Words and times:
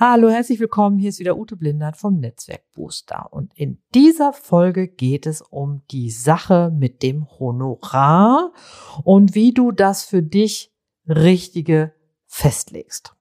Hallo, 0.00 0.28
herzlich 0.28 0.60
willkommen. 0.60 0.96
Hier 0.96 1.08
ist 1.08 1.18
wieder 1.18 1.36
Ute 1.36 1.56
Blindert 1.56 1.96
vom 1.96 2.20
Netzwerk 2.20 2.62
Booster. 2.72 3.32
Und 3.32 3.52
in 3.56 3.82
dieser 3.96 4.32
Folge 4.32 4.86
geht 4.86 5.26
es 5.26 5.42
um 5.42 5.82
die 5.90 6.12
Sache 6.12 6.70
mit 6.72 7.02
dem 7.02 7.26
Honorar 7.40 8.52
und 9.02 9.34
wie 9.34 9.52
du 9.52 9.72
das 9.72 10.04
für 10.04 10.22
dich 10.22 10.72
richtige 11.08 11.94
festlegst. 12.28 13.16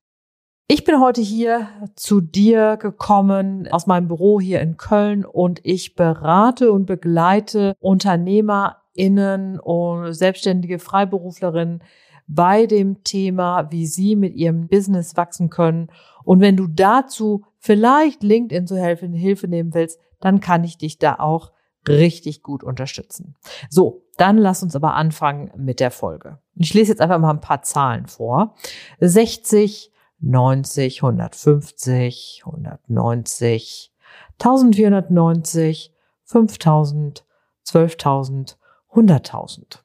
Ich 0.68 0.84
bin 0.84 1.02
heute 1.02 1.20
hier 1.20 1.68
zu 1.96 2.22
dir 2.22 2.78
gekommen 2.78 3.68
aus 3.72 3.88
meinem 3.88 4.08
Büro 4.08 4.40
hier 4.40 4.62
in 4.62 4.78
Köln 4.78 5.26
und 5.26 5.62
ich 5.64 5.96
berate 5.96 6.72
und 6.72 6.86
begleite 6.86 7.74
UnternehmerInnen 7.80 9.60
und 9.60 10.14
selbstständige 10.14 10.78
Freiberuflerinnen 10.78 11.82
bei 12.28 12.66
dem 12.66 13.04
Thema, 13.04 13.72
wie 13.72 13.88
sie 13.88 14.16
mit 14.16 14.36
ihrem 14.36 14.68
Business 14.68 15.16
wachsen 15.16 15.50
können. 15.50 15.90
Und 16.24 16.42
wenn 16.42 16.58
du 16.58 16.68
dazu 16.68 17.46
vielleicht 17.58 18.22
LinkedIn 18.22 18.68
zu 18.68 18.78
helfen, 18.78 19.14
Hilfe 19.14 19.48
nehmen 19.48 19.74
willst, 19.74 20.00
dann 20.20 20.42
kann 20.42 20.64
ich 20.64 20.78
dich 20.78 21.00
da 21.00 21.16
auch 21.20 21.52
richtig 21.88 22.44
gut 22.44 22.64
unterstützen. 22.64 23.36
So, 23.70 24.04
dann 24.18 24.38
lass 24.38 24.62
uns 24.62 24.76
aber 24.76 24.94
anfangen 24.96 25.52
mit 25.56 25.80
der 25.80 25.92
Folge. 25.92 26.40
Ich 26.56 26.74
lese 26.74 26.92
jetzt 26.92 27.02
einfach 27.02 27.20
mal 27.20 27.32
ein 27.32 27.42
paar 27.42 27.62
Zahlen 27.62 28.08
vor. 28.08 28.56
60, 29.00 29.92
90, 30.20 31.04
150, 31.04 32.44
190, 32.46 33.94
1490, 34.34 35.94
5000, 36.26 37.26
12.000, 37.66 38.56
100.000. 38.94 39.80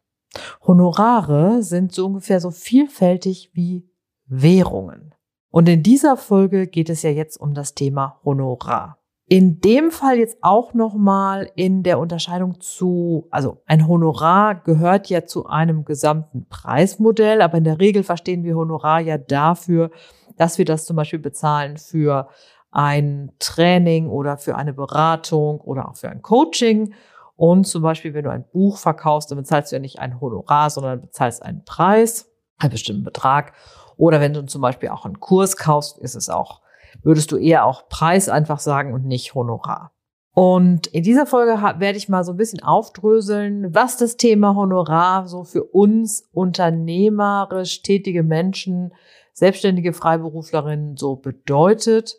Honorare 0.67 1.63
sind 1.63 1.93
so 1.93 2.07
ungefähr 2.07 2.41
so 2.41 2.51
vielfältig 2.51 3.51
wie 3.55 3.89
Währungen. 4.27 5.15
Und 5.51 5.69
in 5.69 5.83
dieser 5.83 6.17
Folge 6.17 6.67
geht 6.67 6.89
es 6.89 7.03
ja 7.03 7.11
jetzt 7.11 7.37
um 7.37 7.55
das 7.55 7.75
Thema 7.75 8.21
Honorar. 8.25 8.99
In 9.29 9.61
dem 9.61 9.91
Fall 9.91 10.19
jetzt 10.19 10.39
auch 10.43 10.75
nochmal 10.75 11.51
in 11.55 11.83
der 11.83 11.99
Unterscheidung 11.99 12.61
zu, 12.61 13.29
also 13.31 13.63
ein 13.67 13.87
Honorar 13.87 14.57
gehört 14.57 15.09
ja 15.09 15.25
zu 15.25 15.47
einem 15.47 15.85
gesamten 15.85 16.47
Preismodell, 16.49 17.41
aber 17.41 17.59
in 17.59 17.65
der 17.65 17.79
Regel 17.79 18.03
verstehen 18.03 18.45
wir 18.45 18.57
Honorar 18.57 19.01
ja 19.01 19.19
dafür, 19.19 19.91
dass 20.37 20.59
wir 20.59 20.65
das 20.65 20.87
zum 20.87 20.97
Beispiel 20.97 21.19
bezahlen 21.19 21.77
für 21.77 22.29
ein 22.71 23.33
Training 23.39 24.09
oder 24.09 24.39
für 24.39 24.57
eine 24.57 24.73
Beratung 24.73 25.61
oder 25.61 25.89
auch 25.89 25.97
für 25.97 26.09
ein 26.09 26.23
Coaching 26.23 26.95
und 27.43 27.65
zum 27.65 27.83
Beispiel, 27.83 28.15
wenn 28.15 28.23
du 28.23 28.31
ein 28.31 28.45
Buch 28.53 28.79
verkaufst, 28.79 29.29
dann 29.29 29.39
bezahlst 29.39 29.73
du 29.73 29.75
ja 29.75 29.81
nicht 29.81 29.99
ein 29.99 30.21
Honorar, 30.21 30.71
sondern 30.71 31.01
bezahlst 31.01 31.43
einen 31.43 31.65
Preis, 31.65 32.31
einen 32.57 32.71
bestimmten 32.71 33.03
Betrag. 33.03 33.53
Oder 33.97 34.21
wenn 34.21 34.33
du 34.33 34.47
zum 34.47 34.63
Beispiel 34.63 34.91
auch 34.91 35.05
einen 35.05 35.19
Kurs 35.19 35.57
kaufst, 35.57 35.99
ist 35.99 36.15
es 36.15 36.29
auch, 36.29 36.61
würdest 37.03 37.33
du 37.33 37.37
eher 37.37 37.67
auch 37.67 37.89
Preis 37.89 38.29
einfach 38.29 38.61
sagen 38.61 38.95
und 38.95 39.07
nicht 39.07 39.35
Honorar. 39.35 39.91
Und 40.35 40.87
in 40.87 41.03
dieser 41.03 41.27
Folge 41.27 41.61
werde 41.81 41.99
ich 41.99 42.09
mal 42.09 42.23
so 42.23 42.31
ein 42.31 42.37
bisschen 42.37 42.63
aufdröseln, 42.63 43.75
was 43.75 43.97
das 43.97 44.17
Thema 44.17 44.55
Honorar 44.55 45.27
so 45.27 45.43
für 45.43 45.65
uns 45.65 46.29
unternehmerisch 46.31 47.83
tätige 47.83 48.23
Menschen, 48.23 48.95
selbstständige 49.33 49.93
Freiberuflerinnen 49.93 50.97
so 50.97 51.17
bedeutet. 51.17 52.15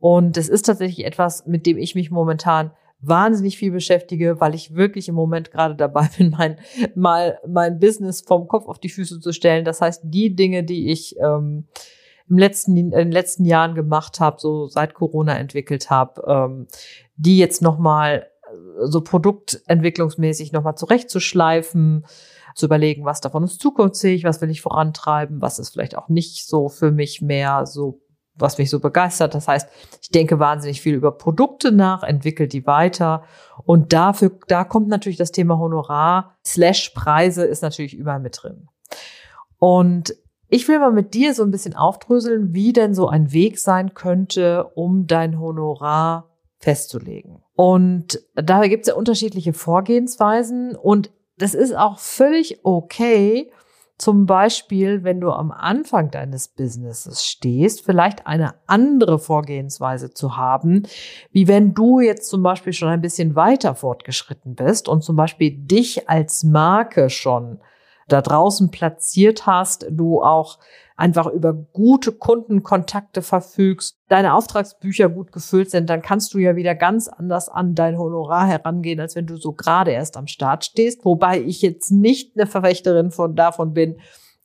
Und 0.00 0.36
es 0.36 0.50
ist 0.50 0.66
tatsächlich 0.66 1.06
etwas, 1.06 1.46
mit 1.46 1.64
dem 1.64 1.78
ich 1.78 1.94
mich 1.94 2.10
momentan 2.10 2.72
wahnsinnig 3.06 3.58
viel 3.58 3.70
beschäftige, 3.70 4.40
weil 4.40 4.54
ich 4.54 4.74
wirklich 4.74 5.08
im 5.08 5.14
Moment 5.14 5.50
gerade 5.50 5.74
dabei 5.74 6.08
bin, 6.18 6.30
mein, 6.30 6.58
mal 6.94 7.38
mein 7.46 7.78
Business 7.78 8.20
vom 8.20 8.48
Kopf 8.48 8.66
auf 8.66 8.78
die 8.78 8.88
Füße 8.88 9.20
zu 9.20 9.32
stellen. 9.32 9.64
Das 9.64 9.80
heißt, 9.80 10.02
die 10.04 10.34
Dinge, 10.34 10.64
die 10.64 10.90
ich 10.90 11.16
ähm, 11.18 11.66
im 12.28 12.38
letzten, 12.38 12.76
in 12.76 12.90
den 12.90 13.12
letzten 13.12 13.44
Jahren 13.44 13.74
gemacht 13.74 14.20
habe, 14.20 14.40
so 14.40 14.66
seit 14.66 14.94
Corona 14.94 15.38
entwickelt 15.38 15.90
habe, 15.90 16.22
ähm, 16.26 16.66
die 17.16 17.38
jetzt 17.38 17.62
nochmal 17.62 18.26
äh, 18.42 18.86
so 18.86 19.00
produktentwicklungsmäßig 19.00 20.52
nochmal 20.52 20.76
zurechtzuschleifen, 20.76 22.04
zu 22.56 22.66
überlegen, 22.66 23.04
was 23.04 23.20
davon 23.20 23.44
ist 23.44 23.60
zukunftsfähig, 23.60 24.24
was 24.24 24.40
will 24.40 24.50
ich 24.50 24.62
vorantreiben, 24.62 25.42
was 25.42 25.58
ist 25.58 25.70
vielleicht 25.70 25.96
auch 25.96 26.08
nicht 26.08 26.46
so 26.46 26.70
für 26.70 26.90
mich 26.90 27.20
mehr 27.20 27.66
so 27.66 28.00
was 28.38 28.58
mich 28.58 28.70
so 28.70 28.80
begeistert. 28.80 29.34
Das 29.34 29.48
heißt, 29.48 29.68
ich 30.02 30.10
denke 30.10 30.38
wahnsinnig 30.38 30.80
viel 30.80 30.94
über 30.94 31.12
Produkte 31.12 31.72
nach, 31.72 32.02
entwickle 32.02 32.48
die 32.48 32.66
weiter. 32.66 33.24
Und 33.64 33.92
dafür, 33.92 34.32
da 34.48 34.64
kommt 34.64 34.88
natürlich 34.88 35.18
das 35.18 35.32
Thema 35.32 35.58
Honorar 35.58 36.36
slash 36.44 36.90
Preise 36.90 37.44
ist 37.44 37.62
natürlich 37.62 37.94
überall 37.94 38.20
mit 38.20 38.42
drin. 38.42 38.68
Und 39.58 40.14
ich 40.48 40.68
will 40.68 40.78
mal 40.78 40.92
mit 40.92 41.14
dir 41.14 41.34
so 41.34 41.42
ein 41.42 41.50
bisschen 41.50 41.74
aufdröseln, 41.74 42.54
wie 42.54 42.72
denn 42.72 42.94
so 42.94 43.08
ein 43.08 43.32
Weg 43.32 43.58
sein 43.58 43.94
könnte, 43.94 44.64
um 44.74 45.06
dein 45.06 45.40
Honorar 45.40 46.30
festzulegen. 46.58 47.42
Und 47.54 48.20
da 48.34 48.66
gibt 48.66 48.82
es 48.82 48.88
ja 48.88 48.94
unterschiedliche 48.94 49.52
Vorgehensweisen 49.52 50.76
und 50.76 51.10
das 51.38 51.54
ist 51.54 51.76
auch 51.76 51.98
völlig 51.98 52.64
okay, 52.64 53.50
zum 53.98 54.26
Beispiel, 54.26 55.04
wenn 55.04 55.20
du 55.20 55.30
am 55.30 55.50
Anfang 55.50 56.10
deines 56.10 56.48
Businesses 56.48 57.24
stehst, 57.24 57.82
vielleicht 57.82 58.26
eine 58.26 58.54
andere 58.66 59.18
Vorgehensweise 59.18 60.12
zu 60.12 60.36
haben, 60.36 60.82
wie 61.32 61.48
wenn 61.48 61.72
du 61.72 62.00
jetzt 62.00 62.28
zum 62.28 62.42
Beispiel 62.42 62.74
schon 62.74 62.90
ein 62.90 63.00
bisschen 63.00 63.36
weiter 63.36 63.74
fortgeschritten 63.74 64.54
bist 64.54 64.88
und 64.88 65.02
zum 65.02 65.16
Beispiel 65.16 65.50
dich 65.50 66.10
als 66.10 66.44
Marke 66.44 67.08
schon 67.08 67.58
da 68.08 68.20
draußen 68.20 68.70
platziert 68.70 69.46
hast, 69.46 69.86
du 69.90 70.22
auch 70.22 70.58
einfach 70.96 71.26
über 71.26 71.52
gute 71.52 72.12
Kundenkontakte 72.12 73.20
verfügst, 73.20 73.98
deine 74.08 74.34
Auftragsbücher 74.34 75.10
gut 75.10 75.30
gefüllt 75.30 75.70
sind, 75.70 75.90
dann 75.90 76.02
kannst 76.02 76.32
du 76.32 76.38
ja 76.38 76.56
wieder 76.56 76.74
ganz 76.74 77.08
anders 77.08 77.48
an 77.48 77.74
dein 77.74 77.98
Honorar 77.98 78.46
herangehen, 78.46 78.98
als 79.00 79.14
wenn 79.14 79.26
du 79.26 79.36
so 79.36 79.52
gerade 79.52 79.90
erst 79.90 80.16
am 80.16 80.26
Start 80.26 80.64
stehst. 80.64 81.04
Wobei 81.04 81.40
ich 81.40 81.60
jetzt 81.60 81.90
nicht 81.90 82.36
eine 82.36 82.46
Verfechterin 82.46 83.10
von 83.10 83.36
davon 83.36 83.74
bin, 83.74 83.96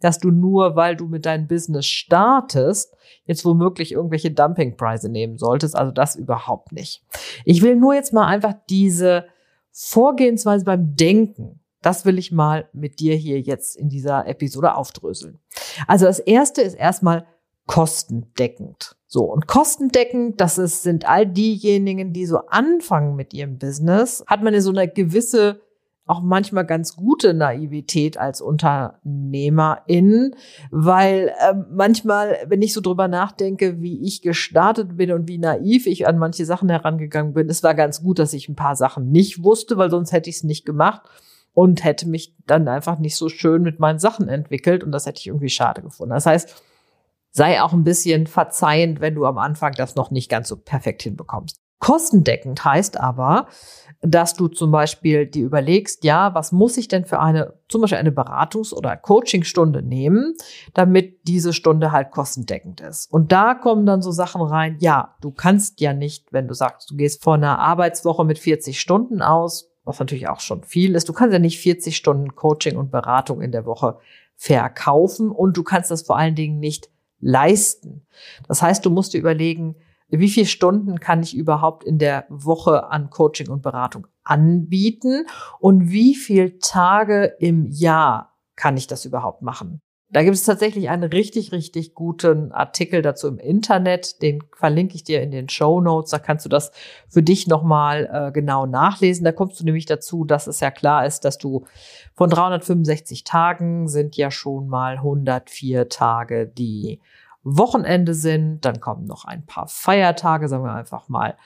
dass 0.02 0.20
du 0.20 0.30
nur, 0.32 0.76
weil 0.76 0.96
du 0.96 1.08
mit 1.08 1.26
deinem 1.26 1.48
Business 1.48 1.86
startest, 1.86 2.94
jetzt 3.26 3.46
womöglich 3.46 3.94
irgendwelche 3.94 4.32
Dumpingpreise 4.32 5.10
nehmen 5.10 5.38
solltest. 5.38 5.76
Also 5.76 5.92
das 5.92 6.16
überhaupt 6.16 6.72
nicht. 6.74 7.04
Ich 7.46 7.62
will 7.62 7.76
nur 7.76 7.94
jetzt 7.94 8.12
mal 8.12 8.28
einfach 8.28 8.56
diese 8.70 9.26
Vorgehensweise 9.72 10.66
beim 10.66 10.96
Denken 10.96 11.61
das 11.82 12.06
will 12.06 12.18
ich 12.18 12.32
mal 12.32 12.70
mit 12.74 13.00
dir 13.00 13.16
hier 13.16 13.40
jetzt 13.40 13.76
in 13.76 13.90
dieser 13.90 14.28
Episode 14.28 14.76
aufdröseln. 14.76 15.40
Also 15.88 16.06
das 16.06 16.20
erste 16.20 16.62
ist 16.62 16.76
erstmal 16.76 17.26
kostendeckend. 17.66 18.96
So, 19.08 19.24
und 19.24 19.48
kostendeckend, 19.48 20.40
das 20.40 20.58
ist, 20.58 20.84
sind 20.84 21.08
all 21.08 21.26
diejenigen, 21.26 22.14
die 22.14 22.26
so 22.26 22.40
anfangen 22.48 23.16
mit 23.16 23.34
ihrem 23.34 23.58
Business, 23.58 24.24
hat 24.28 24.44
man 24.44 24.54
ja 24.54 24.62
so 24.62 24.72
eine 24.72 24.88
gewisse, 24.88 25.62
auch 26.06 26.22
manchmal 26.22 26.66
ganz 26.66 26.96
gute 26.96 27.34
Naivität 27.34 28.18
als 28.18 28.42
Unternehmerin, 28.42 30.36
weil 30.70 31.34
äh, 31.40 31.54
manchmal, 31.72 32.38
wenn 32.48 32.62
ich 32.62 32.74
so 32.74 32.82
drüber 32.82 33.08
nachdenke, 33.08 33.82
wie 33.82 34.02
ich 34.06 34.22
gestartet 34.22 34.98
bin 34.98 35.12
und 35.12 35.28
wie 35.28 35.38
naiv 35.38 35.88
ich 35.88 36.08
an 36.08 36.18
manche 36.18 36.46
Sachen 36.46 36.70
herangegangen 36.70 37.34
bin, 37.34 37.50
es 37.50 37.64
war 37.64 37.74
ganz 37.74 38.04
gut, 38.04 38.20
dass 38.20 38.34
ich 38.34 38.50
ein 38.50 38.56
paar 38.56 38.76
Sachen 38.76 39.12
nicht 39.12 39.44
wusste, 39.44 39.78
weil 39.78 39.90
sonst 39.90 40.12
hätte 40.12 40.30
ich 40.30 40.38
es 40.38 40.44
nicht 40.44 40.66
gemacht 40.66 41.02
und 41.54 41.84
hätte 41.84 42.08
mich 42.08 42.36
dann 42.46 42.68
einfach 42.68 43.00
nicht 43.00 43.16
so 43.16 43.30
schön 43.30 43.62
mit 43.62 43.80
meinen 43.80 44.00
Sachen 44.00 44.30
entwickelt 44.30 44.84
und 44.84 44.92
das 44.92 45.06
hätte 45.06 45.20
ich 45.20 45.28
irgendwie 45.28 45.50
schade 45.50 45.82
gefunden. 45.82 46.14
Das 46.14 46.26
heißt, 46.26 46.64
sei 47.32 47.62
auch 47.62 47.74
ein 47.74 47.84
bisschen 47.84 48.28
verzeihend, 48.28 49.02
wenn 49.02 49.16
du 49.16 49.26
am 49.26 49.38
Anfang 49.38 49.74
das 49.74 49.96
noch 49.96 50.12
nicht 50.12 50.30
ganz 50.30 50.48
so 50.48 50.58
perfekt 50.58 51.04
hinbekommst. 51.04 51.58
Kostendeckend 51.80 52.64
heißt 52.64 53.00
aber, 53.00 53.48
dass 54.02 54.36
du 54.36 54.48
zum 54.48 54.72
Beispiel 54.72 55.26
dir 55.26 55.46
überlegst, 55.46 56.04
ja, 56.04 56.34
was 56.36 56.52
muss 56.52 56.78
ich 56.78 56.88
denn 56.88 57.06
für 57.06 57.20
eine, 57.20 57.54
zum 57.70 57.82
Beispiel 57.82 57.98
eine 57.98 58.12
Beratungs- 58.12 58.74
oder 58.74 58.96
Coachingstunde 58.98 59.82
nehmen, 59.82 60.36
damit 60.76 61.28
diese 61.28 61.54
Stunde 61.54 61.92
halt 61.92 62.12
kostendeckend 62.12 62.82
ist. 62.82 63.12
Und 63.12 63.32
da 63.32 63.56
kommen 63.56 63.86
dann 63.88 64.04
so 64.04 64.12
Sachen 64.12 64.42
rein, 64.42 64.78
ja, 64.80 65.16
du 65.22 65.32
kannst 65.32 65.82
ja 65.82 65.94
nicht, 65.94 66.32
wenn 66.32 66.48
du 66.48 66.54
sagst, 66.54 66.90
du 66.92 66.96
gehst 66.96 67.24
vor 67.24 67.34
einer 67.34 67.58
Arbeitswoche 67.58 68.26
mit 68.26 68.38
40 68.38 68.80
Stunden 68.80 69.24
aus, 69.24 69.71
was 69.84 70.00
natürlich 70.00 70.28
auch 70.28 70.40
schon 70.40 70.64
viel 70.64 70.96
ist. 70.96 71.10
Du 71.10 71.14
kannst 71.14 71.34
ja 71.34 71.40
nicht 71.40 71.60
40 71.60 71.96
Stunden 71.96 72.36
Coaching 72.36 72.78
und 72.78 72.92
Beratung 72.92 73.42
in 73.42 73.52
der 73.52 73.66
Woche 73.66 73.98
verkaufen 74.36 75.30
und 75.30 75.58
du 75.58 75.64
kannst 75.64 75.92
das 75.92 76.04
vor 76.04 76.18
allen 76.18 76.36
Dingen 76.36 76.60
nicht 76.60 76.90
leisten. 77.20 78.06
Das 78.48 78.62
heißt, 78.62 78.86
du 78.86 78.90
musst 78.90 79.14
dir 79.14 79.20
überlegen, 79.20 79.76
wie 80.10 80.30
viele 80.30 80.46
Stunden 80.46 81.00
kann 81.00 81.24
ich 81.24 81.36
überhaupt 81.36 81.84
in 81.84 81.98
der 81.98 82.26
Woche 82.30 82.90
an 82.90 83.10
Coaching 83.10 83.50
und 83.50 83.62
Beratung 83.62 84.08
anbieten 84.24 85.26
und 85.60 85.92
wie 85.92 86.16
viele 86.16 86.60
Tage 86.60 87.36
im 87.40 87.66
Jahr 87.68 88.38
kann 88.56 88.78
ich 88.78 88.88
das 88.88 89.06
überhaupt 89.06 89.42
machen? 89.42 89.82
Da 90.14 90.24
gibt 90.24 90.36
es 90.36 90.44
tatsächlich 90.44 90.90
einen 90.90 91.10
richtig, 91.10 91.54
richtig 91.54 91.96
guten 91.96 92.52
Artikel 92.52 93.02
dazu 93.02 93.30
im 93.30 93.38
Internet. 93.38 94.22
Den 94.22 94.44
verlinke 94.54 94.96
ich 94.96 95.06
dir 95.06 95.22
in 95.22 95.32
den 95.32 95.48
Show 95.48 95.80
Notes. 95.80 96.12
Da 96.12 96.20
kannst 96.20 96.44
du 96.44 96.50
das 96.50 96.72
für 97.08 97.24
dich 97.24 97.48
nochmal 97.48 98.10
äh, 98.12 98.32
genau 98.34 98.66
nachlesen. 98.66 99.24
Da 99.24 99.32
kommst 99.32 99.62
du 99.62 99.64
nämlich 99.64 99.86
dazu, 99.86 100.26
dass 100.26 100.48
es 100.48 100.60
ja 100.60 100.70
klar 100.70 101.06
ist, 101.06 101.24
dass 101.24 101.38
du 101.38 101.66
von 102.14 102.30
365 102.30 103.24
Tagen 103.24 103.88
sind 103.88 104.18
ja 104.18 104.32
schon 104.32 104.68
mal 104.68 104.96
104 104.96 105.88
Tage, 105.88 106.46
die 106.46 107.00
Wochenende 107.44 108.14
sind. 108.14 108.66
Dann 108.66 108.82
kommen 108.82 109.06
noch 109.06 109.24
ein 109.24 109.46
paar 109.46 109.70
Feiertage, 109.70 110.50
sagen 110.50 110.66
wir 110.66 110.74
einfach 110.74 111.08
mal 111.08 111.38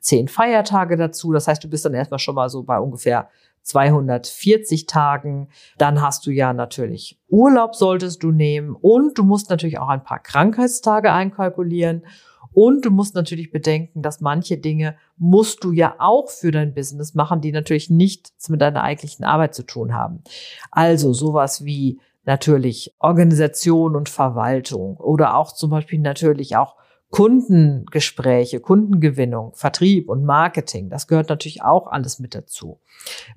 zehn 0.00 0.28
Feiertage 0.28 0.96
dazu. 0.96 1.30
Das 1.32 1.46
heißt, 1.46 1.62
du 1.62 1.68
bist 1.68 1.84
dann 1.84 1.92
erstmal 1.92 2.18
schon 2.18 2.34
mal 2.36 2.48
so 2.48 2.62
bei 2.62 2.78
ungefähr 2.78 3.28
240 3.64 4.86
Tagen. 4.86 5.48
Dann 5.78 6.00
hast 6.00 6.26
du 6.26 6.30
ja 6.30 6.52
natürlich 6.52 7.18
Urlaub 7.28 7.74
solltest 7.74 8.22
du 8.22 8.30
nehmen 8.30 8.76
und 8.80 9.18
du 9.18 9.24
musst 9.24 9.50
natürlich 9.50 9.80
auch 9.80 9.88
ein 9.88 10.04
paar 10.04 10.20
Krankheitstage 10.20 11.12
einkalkulieren. 11.12 12.04
Und 12.52 12.84
du 12.84 12.92
musst 12.92 13.16
natürlich 13.16 13.50
bedenken, 13.50 14.00
dass 14.00 14.20
manche 14.20 14.56
Dinge 14.56 14.94
musst 15.16 15.64
du 15.64 15.72
ja 15.72 15.96
auch 15.98 16.30
für 16.30 16.52
dein 16.52 16.72
Business 16.72 17.14
machen, 17.14 17.40
die 17.40 17.50
natürlich 17.50 17.90
nichts 17.90 18.48
mit 18.48 18.60
deiner 18.60 18.84
eigentlichen 18.84 19.24
Arbeit 19.24 19.56
zu 19.56 19.64
tun 19.64 19.92
haben. 19.92 20.22
Also 20.70 21.12
sowas 21.12 21.64
wie 21.64 21.98
natürlich 22.24 22.94
Organisation 23.00 23.96
und 23.96 24.08
Verwaltung 24.08 24.96
oder 24.98 25.36
auch 25.36 25.52
zum 25.52 25.70
Beispiel 25.70 25.98
natürlich 25.98 26.56
auch 26.56 26.76
Kundengespräche, 27.14 28.58
Kundengewinnung, 28.58 29.54
Vertrieb 29.54 30.08
und 30.08 30.24
Marketing, 30.24 30.90
das 30.90 31.06
gehört 31.06 31.28
natürlich 31.28 31.62
auch 31.62 31.86
alles 31.86 32.18
mit 32.18 32.34
dazu. 32.34 32.80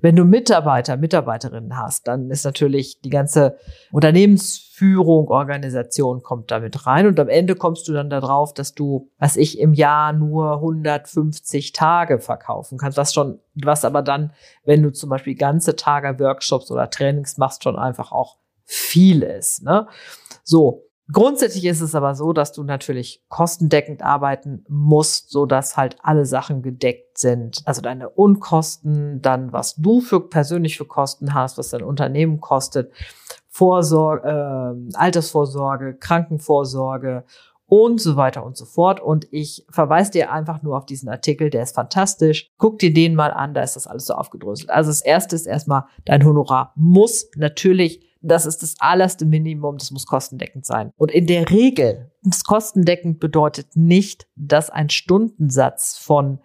Wenn 0.01 0.15
du 0.15 0.23
Mitarbeiter, 0.23 0.97
Mitarbeiterinnen 0.97 1.77
hast, 1.77 2.07
dann 2.07 2.31
ist 2.31 2.43
natürlich 2.43 3.01
die 3.01 3.11
ganze 3.11 3.59
Unternehmensführung, 3.91 5.27
Organisation 5.27 6.23
kommt 6.23 6.49
damit 6.49 6.87
rein 6.87 7.05
und 7.05 7.19
am 7.19 7.29
Ende 7.29 7.53
kommst 7.53 7.87
du 7.87 7.93
dann 7.93 8.09
darauf, 8.09 8.51
dass 8.51 8.73
du, 8.73 9.11
was 9.19 9.37
ich 9.37 9.59
im 9.59 9.75
Jahr 9.75 10.11
nur 10.11 10.53
150 10.53 11.71
Tage 11.71 12.17
verkaufen 12.19 12.79
kannst, 12.79 12.97
was 12.97 13.13
schon, 13.13 13.37
was 13.53 13.85
aber 13.85 14.01
dann, 14.01 14.33
wenn 14.65 14.81
du 14.81 14.91
zum 14.91 15.11
Beispiel 15.11 15.35
ganze 15.35 15.75
Tage 15.75 16.17
Workshops 16.19 16.71
oder 16.71 16.89
Trainings 16.89 17.37
machst, 17.37 17.63
schon 17.63 17.75
einfach 17.75 18.11
auch 18.11 18.37
viel 18.65 19.21
ist. 19.21 19.61
Ne? 19.61 19.87
So, 20.43 20.86
Grundsätzlich 21.11 21.63
ist 21.65 21.79
es 21.79 21.95
aber 21.95 22.15
so, 22.15 22.33
dass 22.33 22.51
du 22.51 22.63
natürlich 22.63 23.23
kostendeckend 23.29 24.01
arbeiten 24.01 24.65
musst, 24.67 25.29
so 25.29 25.45
dass 25.45 25.77
halt 25.77 25.95
alle 26.01 26.25
Sachen 26.25 26.61
gedeckt 26.61 27.17
sind. 27.17 27.61
Also 27.65 27.81
deine 27.81 28.09
Unkosten, 28.09 29.21
dann 29.21 29.53
was 29.53 29.75
du 29.75 30.01
für 30.01 30.19
persönlich 30.19 30.77
für 30.77 30.85
Kosten 30.85 31.33
hast, 31.33 31.57
was 31.57 31.69
dein 31.69 31.83
Unternehmen 31.83 32.41
kostet, 32.41 32.91
Vorsorge, 33.47 34.27
äh, 34.27 34.97
Altersvorsorge, 34.97 35.95
Krankenvorsorge 35.95 37.23
und 37.67 38.01
so 38.01 38.15
weiter 38.15 38.45
und 38.45 38.57
so 38.57 38.65
fort. 38.65 38.99
Und 38.99 39.27
ich 39.31 39.65
verweise 39.69 40.11
dir 40.11 40.31
einfach 40.31 40.61
nur 40.61 40.77
auf 40.77 40.85
diesen 40.85 41.09
Artikel, 41.09 41.49
der 41.49 41.63
ist 41.63 41.75
fantastisch. 41.75 42.49
Guck 42.57 42.79
dir 42.79 42.93
den 42.93 43.15
mal 43.15 43.31
an, 43.31 43.53
da 43.53 43.61
ist 43.61 43.75
das 43.75 43.87
alles 43.87 44.05
so 44.05 44.13
aufgedröselt. 44.13 44.69
Also 44.69 44.89
das 44.89 45.01
erste 45.01 45.35
ist 45.35 45.45
erstmal, 45.45 45.85
dein 46.05 46.25
Honorar 46.25 46.73
muss 46.75 47.29
natürlich 47.35 48.06
das 48.21 48.45
ist 48.45 48.63
das 48.63 48.75
allerste 48.79 49.25
Minimum, 49.25 49.77
das 49.77 49.91
muss 49.91 50.05
kostendeckend 50.05 50.65
sein. 50.65 50.91
Und 50.97 51.11
in 51.11 51.27
der 51.27 51.49
Regel, 51.49 52.11
das 52.23 52.43
kostendeckend 52.43 53.19
bedeutet 53.19 53.75
nicht, 53.75 54.27
dass 54.35 54.69
ein 54.69 54.89
Stundensatz 54.89 55.97
von 55.97 56.39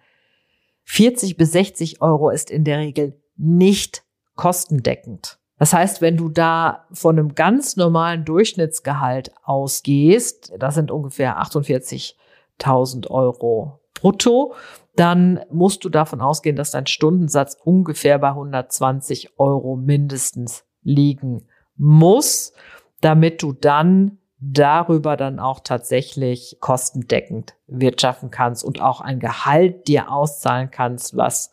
40 0.85 1.37
bis 1.37 1.51
60 1.53 2.01
Euro 2.01 2.29
ist 2.29 2.51
in 2.51 2.63
der 2.63 2.79
Regel 2.79 3.21
nicht 3.35 4.03
kostendeckend. 4.35 5.39
Das 5.57 5.73
heißt, 5.73 6.01
wenn 6.01 6.17
du 6.17 6.29
da 6.29 6.85
von 6.91 7.17
einem 7.17 7.35
ganz 7.35 7.75
normalen 7.77 8.25
Durchschnittsgehalt 8.25 9.31
ausgehst, 9.43 10.51
das 10.57 10.75
sind 10.75 10.91
ungefähr 10.91 11.41
48.000 11.41 13.09
Euro 13.09 13.79
brutto, 13.93 14.55
dann 14.95 15.39
musst 15.51 15.85
du 15.85 15.89
davon 15.89 16.21
ausgehen, 16.21 16.55
dass 16.55 16.71
dein 16.71 16.85
Stundensatz 16.85 17.57
ungefähr 17.63 18.19
bei 18.19 18.29
120 18.29 19.39
Euro 19.39 19.75
mindestens 19.75 20.65
liegen 20.81 21.47
muss, 21.75 22.53
damit 23.01 23.41
du 23.41 23.53
dann 23.53 24.19
darüber 24.39 25.15
dann 25.15 25.39
auch 25.39 25.61
tatsächlich 25.61 26.57
kostendeckend 26.59 27.55
wirtschaften 27.67 28.29
kannst 28.29 28.63
und 28.63 28.81
auch 28.81 28.99
ein 28.99 29.19
Gehalt 29.19 29.87
dir 29.87 30.11
auszahlen 30.11 30.69
kannst, 30.69 31.15
was 31.15 31.51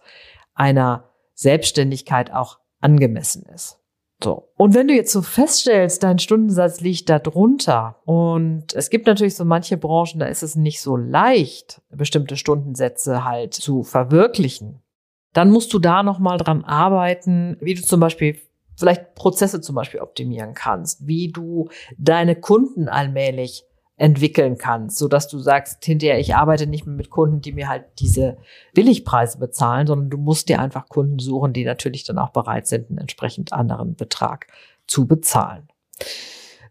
einer 0.54 1.04
Selbstständigkeit 1.34 2.32
auch 2.32 2.58
angemessen 2.80 3.46
ist. 3.54 3.78
So. 4.22 4.50
Und 4.56 4.74
wenn 4.74 4.88
du 4.88 4.94
jetzt 4.94 5.12
so 5.12 5.22
feststellst, 5.22 6.02
dein 6.02 6.18
Stundensatz 6.18 6.80
liegt 6.80 7.08
da 7.08 7.18
drunter 7.18 7.96
und 8.04 8.74
es 8.74 8.90
gibt 8.90 9.06
natürlich 9.06 9.34
so 9.34 9.44
manche 9.44 9.78
Branchen, 9.78 10.18
da 10.18 10.26
ist 10.26 10.42
es 10.42 10.56
nicht 10.56 10.82
so 10.82 10.96
leicht, 10.96 11.80
bestimmte 11.90 12.36
Stundensätze 12.36 13.24
halt 13.24 13.54
zu 13.54 13.82
verwirklichen, 13.82 14.82
dann 15.32 15.50
musst 15.50 15.72
du 15.72 15.78
da 15.78 16.02
nochmal 16.02 16.36
dran 16.36 16.64
arbeiten, 16.64 17.56
wie 17.60 17.74
du 17.74 17.82
zum 17.82 18.00
Beispiel 18.00 18.36
vielleicht 18.80 19.14
Prozesse 19.14 19.60
zum 19.60 19.76
Beispiel 19.76 20.00
optimieren 20.00 20.54
kannst, 20.54 21.06
wie 21.06 21.28
du 21.28 21.68
deine 21.96 22.34
Kunden 22.34 22.88
allmählich 22.88 23.64
entwickeln 24.00 24.56
kannst, 24.56 24.96
so 24.96 25.08
dass 25.08 25.28
du 25.28 25.38
sagst, 25.38 25.84
hinterher, 25.84 26.18
ich 26.18 26.34
arbeite 26.34 26.66
nicht 26.66 26.86
mehr 26.86 26.96
mit 26.96 27.10
Kunden, 27.10 27.42
die 27.42 27.52
mir 27.52 27.68
halt 27.68 27.84
diese 27.98 28.38
Billigpreise 28.72 29.38
bezahlen, 29.38 29.86
sondern 29.86 30.08
du 30.08 30.16
musst 30.16 30.48
dir 30.48 30.58
einfach 30.58 30.88
Kunden 30.88 31.18
suchen, 31.18 31.52
die 31.52 31.64
natürlich 31.64 32.04
dann 32.04 32.18
auch 32.18 32.30
bereit 32.30 32.66
sind, 32.66 32.88
einen 32.88 32.98
entsprechend 32.98 33.52
anderen 33.52 33.96
Betrag 33.96 34.46
zu 34.86 35.06
bezahlen. 35.06 35.68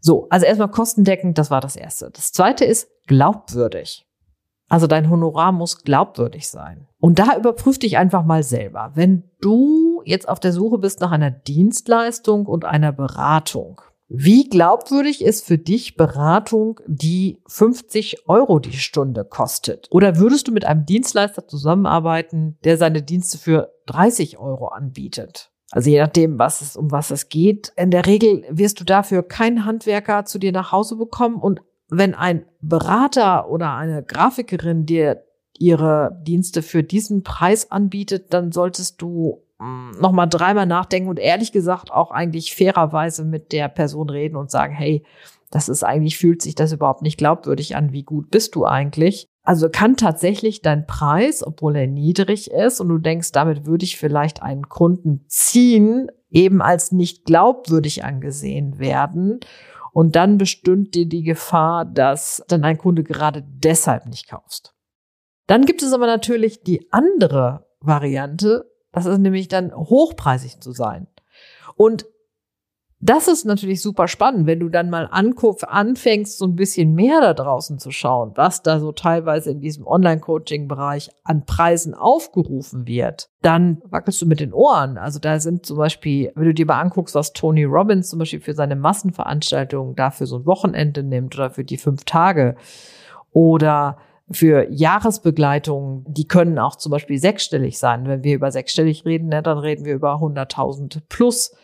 So, 0.01 0.27
also 0.29 0.47
erstmal 0.47 0.71
kostendeckend, 0.71 1.37
das 1.37 1.51
war 1.51 1.61
das 1.61 1.75
erste. 1.75 2.09
Das 2.09 2.31
zweite 2.31 2.65
ist 2.65 2.89
glaubwürdig. 3.05 4.08
Also 4.69 4.87
dein 4.87 5.09
Honorar 5.09 5.51
muss 5.51 5.83
glaubwürdig 5.83 6.47
sein. 6.47 6.87
Und 6.99 7.19
da 7.19 7.35
überprüf 7.35 7.79
dich 7.79 7.97
einfach 7.97 8.23
mal 8.23 8.43
selber. 8.43 8.91
Wenn 8.93 9.23
du 9.41 10.01
jetzt 10.05 10.29
auf 10.29 10.39
der 10.39 10.53
Suche 10.53 10.77
bist 10.77 11.01
nach 11.01 11.11
einer 11.11 11.31
Dienstleistung 11.31 12.45
und 12.45 12.65
einer 12.65 12.91
Beratung, 12.91 13.81
wie 14.11 14.49
glaubwürdig 14.49 15.23
ist 15.23 15.45
für 15.45 15.59
dich 15.59 15.95
Beratung, 15.95 16.79
die 16.87 17.43
50 17.47 18.27
Euro 18.27 18.59
die 18.59 18.77
Stunde 18.77 19.23
kostet? 19.23 19.87
Oder 19.91 20.17
würdest 20.17 20.47
du 20.47 20.51
mit 20.51 20.65
einem 20.65 20.85
Dienstleister 20.85 21.47
zusammenarbeiten, 21.47 22.57
der 22.63 22.77
seine 22.77 23.03
Dienste 23.03 23.37
für 23.37 23.71
30 23.85 24.39
Euro 24.39 24.69
anbietet? 24.69 25.51
Also 25.71 25.91
je 25.91 25.99
nachdem, 25.99 26.39
was 26.39 26.61
es, 26.61 26.75
um 26.75 26.91
was 26.91 27.11
es 27.11 27.29
geht. 27.29 27.71
In 27.75 27.91
der 27.91 28.07
Regel 28.07 28.43
wirst 28.49 28.79
du 28.79 28.83
dafür 28.83 29.21
keinen 29.21 29.65
Handwerker 29.65 30.25
zu 30.25 30.39
dir 30.39 30.51
nach 30.51 30.71
Hause 30.71 30.95
bekommen. 30.95 31.35
Und 31.35 31.61
wenn 31.89 32.15
ein 32.15 32.45
Berater 32.61 33.49
oder 33.49 33.75
eine 33.75 34.03
Grafikerin 34.03 34.85
dir 34.85 35.23
ihre 35.57 36.17
Dienste 36.23 36.61
für 36.61 36.83
diesen 36.83 37.23
Preis 37.23 37.71
anbietet, 37.71 38.33
dann 38.33 38.51
solltest 38.51 39.01
du 39.01 39.43
nochmal 39.59 40.29
dreimal 40.29 40.65
nachdenken 40.65 41.09
und 41.09 41.19
ehrlich 41.19 41.51
gesagt 41.51 41.91
auch 41.91 42.11
eigentlich 42.11 42.55
fairerweise 42.55 43.25
mit 43.25 43.51
der 43.51 43.67
Person 43.67 44.09
reden 44.09 44.37
und 44.37 44.49
sagen, 44.49 44.73
hey, 44.73 45.03
das 45.51 45.67
ist 45.67 45.83
eigentlich, 45.83 46.17
fühlt 46.17 46.41
sich 46.41 46.55
das 46.55 46.71
überhaupt 46.71 47.01
nicht 47.01 47.17
glaubwürdig 47.17 47.75
an, 47.75 47.91
wie 47.91 48.03
gut 48.03 48.31
bist 48.31 48.55
du 48.55 48.65
eigentlich? 48.65 49.27
Also 49.43 49.67
kann 49.69 49.97
tatsächlich 49.97 50.61
dein 50.61 50.85
Preis, 50.85 51.45
obwohl 51.45 51.75
er 51.75 51.87
niedrig 51.87 52.51
ist 52.51 52.79
und 52.79 52.87
du 52.87 52.99
denkst, 52.99 53.31
damit 53.31 53.65
würde 53.65 53.83
ich 53.83 53.97
vielleicht 53.97 54.43
einen 54.43 54.69
Kunden 54.69 55.25
ziehen, 55.27 56.07
eben 56.29 56.61
als 56.61 56.91
nicht 56.91 57.25
glaubwürdig 57.25 58.03
angesehen 58.05 58.79
werden. 58.79 59.39
Und 59.99 60.15
dann 60.15 60.37
bestünde 60.37 60.91
dir 60.91 61.05
die 61.07 61.23
Gefahr, 61.23 61.83
dass 61.83 62.41
dann 62.47 62.63
ein 62.63 62.77
Kunde 62.77 63.03
gerade 63.03 63.43
deshalb 63.45 64.05
nicht 64.05 64.29
kaufst. 64.29 64.73
Dann 65.45 65.65
gibt 65.65 65.83
es 65.83 65.91
aber 65.91 66.07
natürlich 66.07 66.63
die 66.63 66.89
andere 66.93 67.67
Variante, 67.81 68.71
das 68.93 69.05
ist 69.05 69.17
nämlich 69.17 69.49
dann 69.49 69.75
hochpreisig 69.75 70.61
zu 70.61 70.71
sein. 70.71 71.07
Und 71.75 72.05
das 73.01 73.29
ist 73.29 73.45
natürlich 73.45 73.81
super 73.81 74.09
spannend, 74.09 74.45
wenn 74.45 74.59
du 74.59 74.67
dann 74.67 74.89
mal 74.89 75.09
anfängst, 75.09 76.37
so 76.37 76.45
ein 76.45 76.57
bisschen 76.57 76.95
mehr 76.95 77.21
da 77.21 77.33
draußen 77.33 77.79
zu 77.79 77.91
schauen, 77.91 78.33
was 78.35 78.61
da 78.61 78.81
so 78.81 78.91
teilweise 78.91 79.51
in 79.51 79.61
diesem 79.61 79.87
Online-Coaching-Bereich 79.87 81.09
an 81.23 81.45
Preisen 81.45 81.93
aufgerufen 81.93 82.87
wird. 82.87 83.29
Dann 83.41 83.81
wackelst 83.85 84.21
du 84.21 84.25
mit 84.25 84.41
den 84.41 84.53
Ohren. 84.53 84.97
Also 84.97 85.19
da 85.19 85.39
sind 85.39 85.65
zum 85.65 85.77
Beispiel, 85.77 86.33
wenn 86.35 86.45
du 86.45 86.53
dir 86.53 86.65
mal 86.65 86.81
anguckst, 86.81 87.15
was 87.15 87.31
Tony 87.31 87.63
Robbins 87.63 88.09
zum 88.09 88.19
Beispiel 88.19 88.41
für 88.41 88.53
seine 88.53 88.75
Massenveranstaltungen 88.75 89.95
dafür 89.95 90.27
so 90.27 90.37
ein 90.37 90.45
Wochenende 90.45 91.01
nimmt 91.01 91.35
oder 91.35 91.51
für 91.51 91.63
die 91.63 91.77
fünf 91.77 92.03
Tage 92.03 92.57
oder 93.31 93.97
für 94.31 94.69
Jahresbegleitungen, 94.69 96.05
die 96.07 96.27
können 96.27 96.59
auch 96.59 96.75
zum 96.75 96.91
Beispiel 96.91 97.17
sechsstellig 97.17 97.79
sein. 97.79 98.07
Wenn 98.07 98.23
wir 98.23 98.35
über 98.35 98.51
sechsstellig 98.51 99.05
reden, 99.05 99.29
ne, 99.29 99.41
dann 99.41 99.57
reden 99.57 99.85
wir 99.85 99.95
über 99.95 100.15
100.000 100.15 101.01
plus 101.09 101.55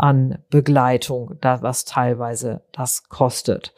an 0.00 0.38
Begleitung, 0.50 1.36
da 1.40 1.62
was 1.62 1.84
teilweise 1.84 2.62
das 2.72 3.08
kostet. 3.08 3.74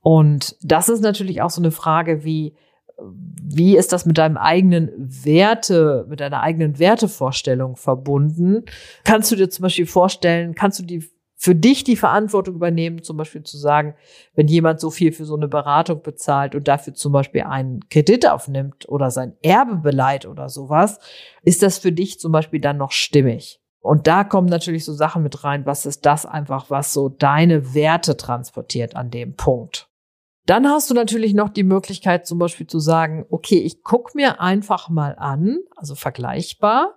Und 0.00 0.56
das 0.62 0.88
ist 0.88 1.02
natürlich 1.02 1.42
auch 1.42 1.50
so 1.50 1.60
eine 1.60 1.70
Frage, 1.70 2.24
wie, 2.24 2.56
wie 2.98 3.76
ist 3.76 3.92
das 3.92 4.06
mit 4.06 4.18
deinem 4.18 4.36
eigenen 4.36 4.90
Werte, 4.96 6.06
mit 6.08 6.20
deiner 6.20 6.40
eigenen 6.40 6.78
Wertevorstellung 6.78 7.76
verbunden? 7.76 8.64
Kannst 9.04 9.30
du 9.30 9.36
dir 9.36 9.50
zum 9.50 9.64
Beispiel 9.64 9.86
vorstellen, 9.86 10.54
kannst 10.54 10.78
du 10.80 10.84
die 10.84 11.08
für 11.36 11.56
dich 11.56 11.82
die 11.82 11.96
Verantwortung 11.96 12.54
übernehmen, 12.54 13.02
zum 13.02 13.16
Beispiel 13.16 13.42
zu 13.42 13.58
sagen, 13.58 13.96
wenn 14.36 14.46
jemand 14.46 14.78
so 14.78 14.92
viel 14.92 15.10
für 15.10 15.24
so 15.24 15.34
eine 15.34 15.48
Beratung 15.48 16.00
bezahlt 16.00 16.54
und 16.54 16.68
dafür 16.68 16.94
zum 16.94 17.12
Beispiel 17.12 17.42
einen 17.42 17.80
Kredit 17.88 18.28
aufnimmt 18.28 18.88
oder 18.88 19.10
sein 19.10 19.34
Erbe 19.42 19.74
beleiht 19.74 20.24
oder 20.24 20.48
sowas, 20.48 21.00
ist 21.42 21.64
das 21.64 21.78
für 21.78 21.90
dich 21.90 22.20
zum 22.20 22.30
Beispiel 22.30 22.60
dann 22.60 22.76
noch 22.76 22.92
stimmig? 22.92 23.61
Und 23.82 24.06
da 24.06 24.22
kommen 24.22 24.48
natürlich 24.48 24.84
so 24.84 24.92
Sachen 24.92 25.24
mit 25.24 25.42
rein, 25.42 25.66
was 25.66 25.86
ist 25.86 26.06
das 26.06 26.24
einfach, 26.24 26.70
was 26.70 26.92
so 26.92 27.08
deine 27.08 27.74
Werte 27.74 28.16
transportiert 28.16 28.94
an 28.94 29.10
dem 29.10 29.34
Punkt. 29.34 29.88
Dann 30.46 30.68
hast 30.68 30.90
du 30.90 30.94
natürlich 30.94 31.34
noch 31.34 31.50
die 31.50 31.62
Möglichkeit, 31.62 32.26
zum 32.26 32.38
Beispiel 32.38 32.66
zu 32.66 32.80
sagen, 32.80 33.26
okay, 33.30 33.58
ich 33.58 33.82
guck 33.82 34.14
mir 34.14 34.40
einfach 34.40 34.88
mal 34.88 35.14
an, 35.16 35.58
also 35.76 35.94
vergleichbar, 35.94 36.96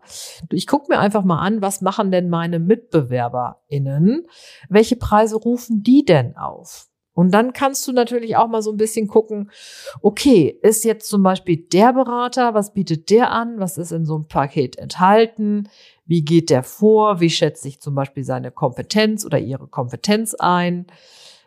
ich 0.52 0.66
guck 0.66 0.90
mir 0.90 1.00
einfach 1.00 1.24
mal 1.24 1.40
an, 1.40 1.62
was 1.62 1.82
machen 1.82 2.12
denn 2.12 2.30
meine 2.30 2.58
MitbewerberInnen? 2.60 4.26
Welche 4.70 4.96
Preise 4.96 5.36
rufen 5.36 5.84
die 5.84 6.06
denn 6.06 6.36
auf? 6.38 6.88
Und 7.16 7.32
dann 7.34 7.54
kannst 7.54 7.88
du 7.88 7.94
natürlich 7.94 8.36
auch 8.36 8.50
mal 8.50 8.62
so 8.62 8.72
ein 8.72 8.78
bisschen 8.78 9.08
gucken, 9.08 9.50
okay, 10.02 10.60
ist 10.62 10.84
jetzt 10.84 11.08
zum 11.08 11.24
Beispiel 11.24 11.56
der 11.56 11.94
Berater, 11.94 12.54
was 12.54 12.74
bietet 12.74 13.10
der 13.10 13.32
an? 13.32 13.58
Was 13.58 13.78
ist 13.78 13.92
in 13.92 14.06
so 14.06 14.16
einem 14.16 14.28
Paket 14.28 14.78
enthalten? 14.78 15.70
Wie 16.06 16.24
geht 16.24 16.50
der 16.50 16.64
vor? 16.64 17.20
Wie 17.20 17.30
schätzt 17.30 17.64
sich 17.64 17.82
zum 17.82 17.96
Beispiel 17.96 18.24
seine 18.24 18.52
Kompetenz 18.52 19.26
oder 19.26 19.40
ihre 19.40 19.68
Kompetenz 19.68 20.36
ein? 20.36 20.86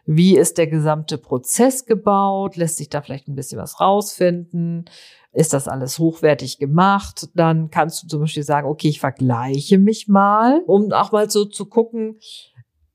Wie 0.05 0.37
ist 0.37 0.59
der 0.59 0.67
gesamte 0.67 1.19
Prozess 1.19 1.85
gebaut? 1.85 2.57
Lässt 2.57 2.79
sich 2.79 2.89
da 2.89 3.03
vielleicht 3.03 3.29
ein 3.29 3.35
bisschen 3.35 3.61
was 3.61 3.81
rausfinden? 3.81 4.87
Ist 5.33 5.53
das 5.53 5.69
alles 5.69 5.99
hochwertig 5.99 6.59
gemacht? 6.59 7.29
Dann 7.35 7.71
kannst 7.71 8.03
du 8.03 8.09
zum 8.09 8.21
Beispiel 8.21 8.43
sagen, 8.43 8.67
okay, 8.67 8.89
ich 8.89 9.01
vergleiche 9.01 9.79
mich 9.79 10.09
mal, 10.09 10.63
um 10.67 10.93
auch 10.93 11.13
mal 11.13 11.31
so 11.31 11.45
zu 11.45 11.67
gucken, 11.67 12.19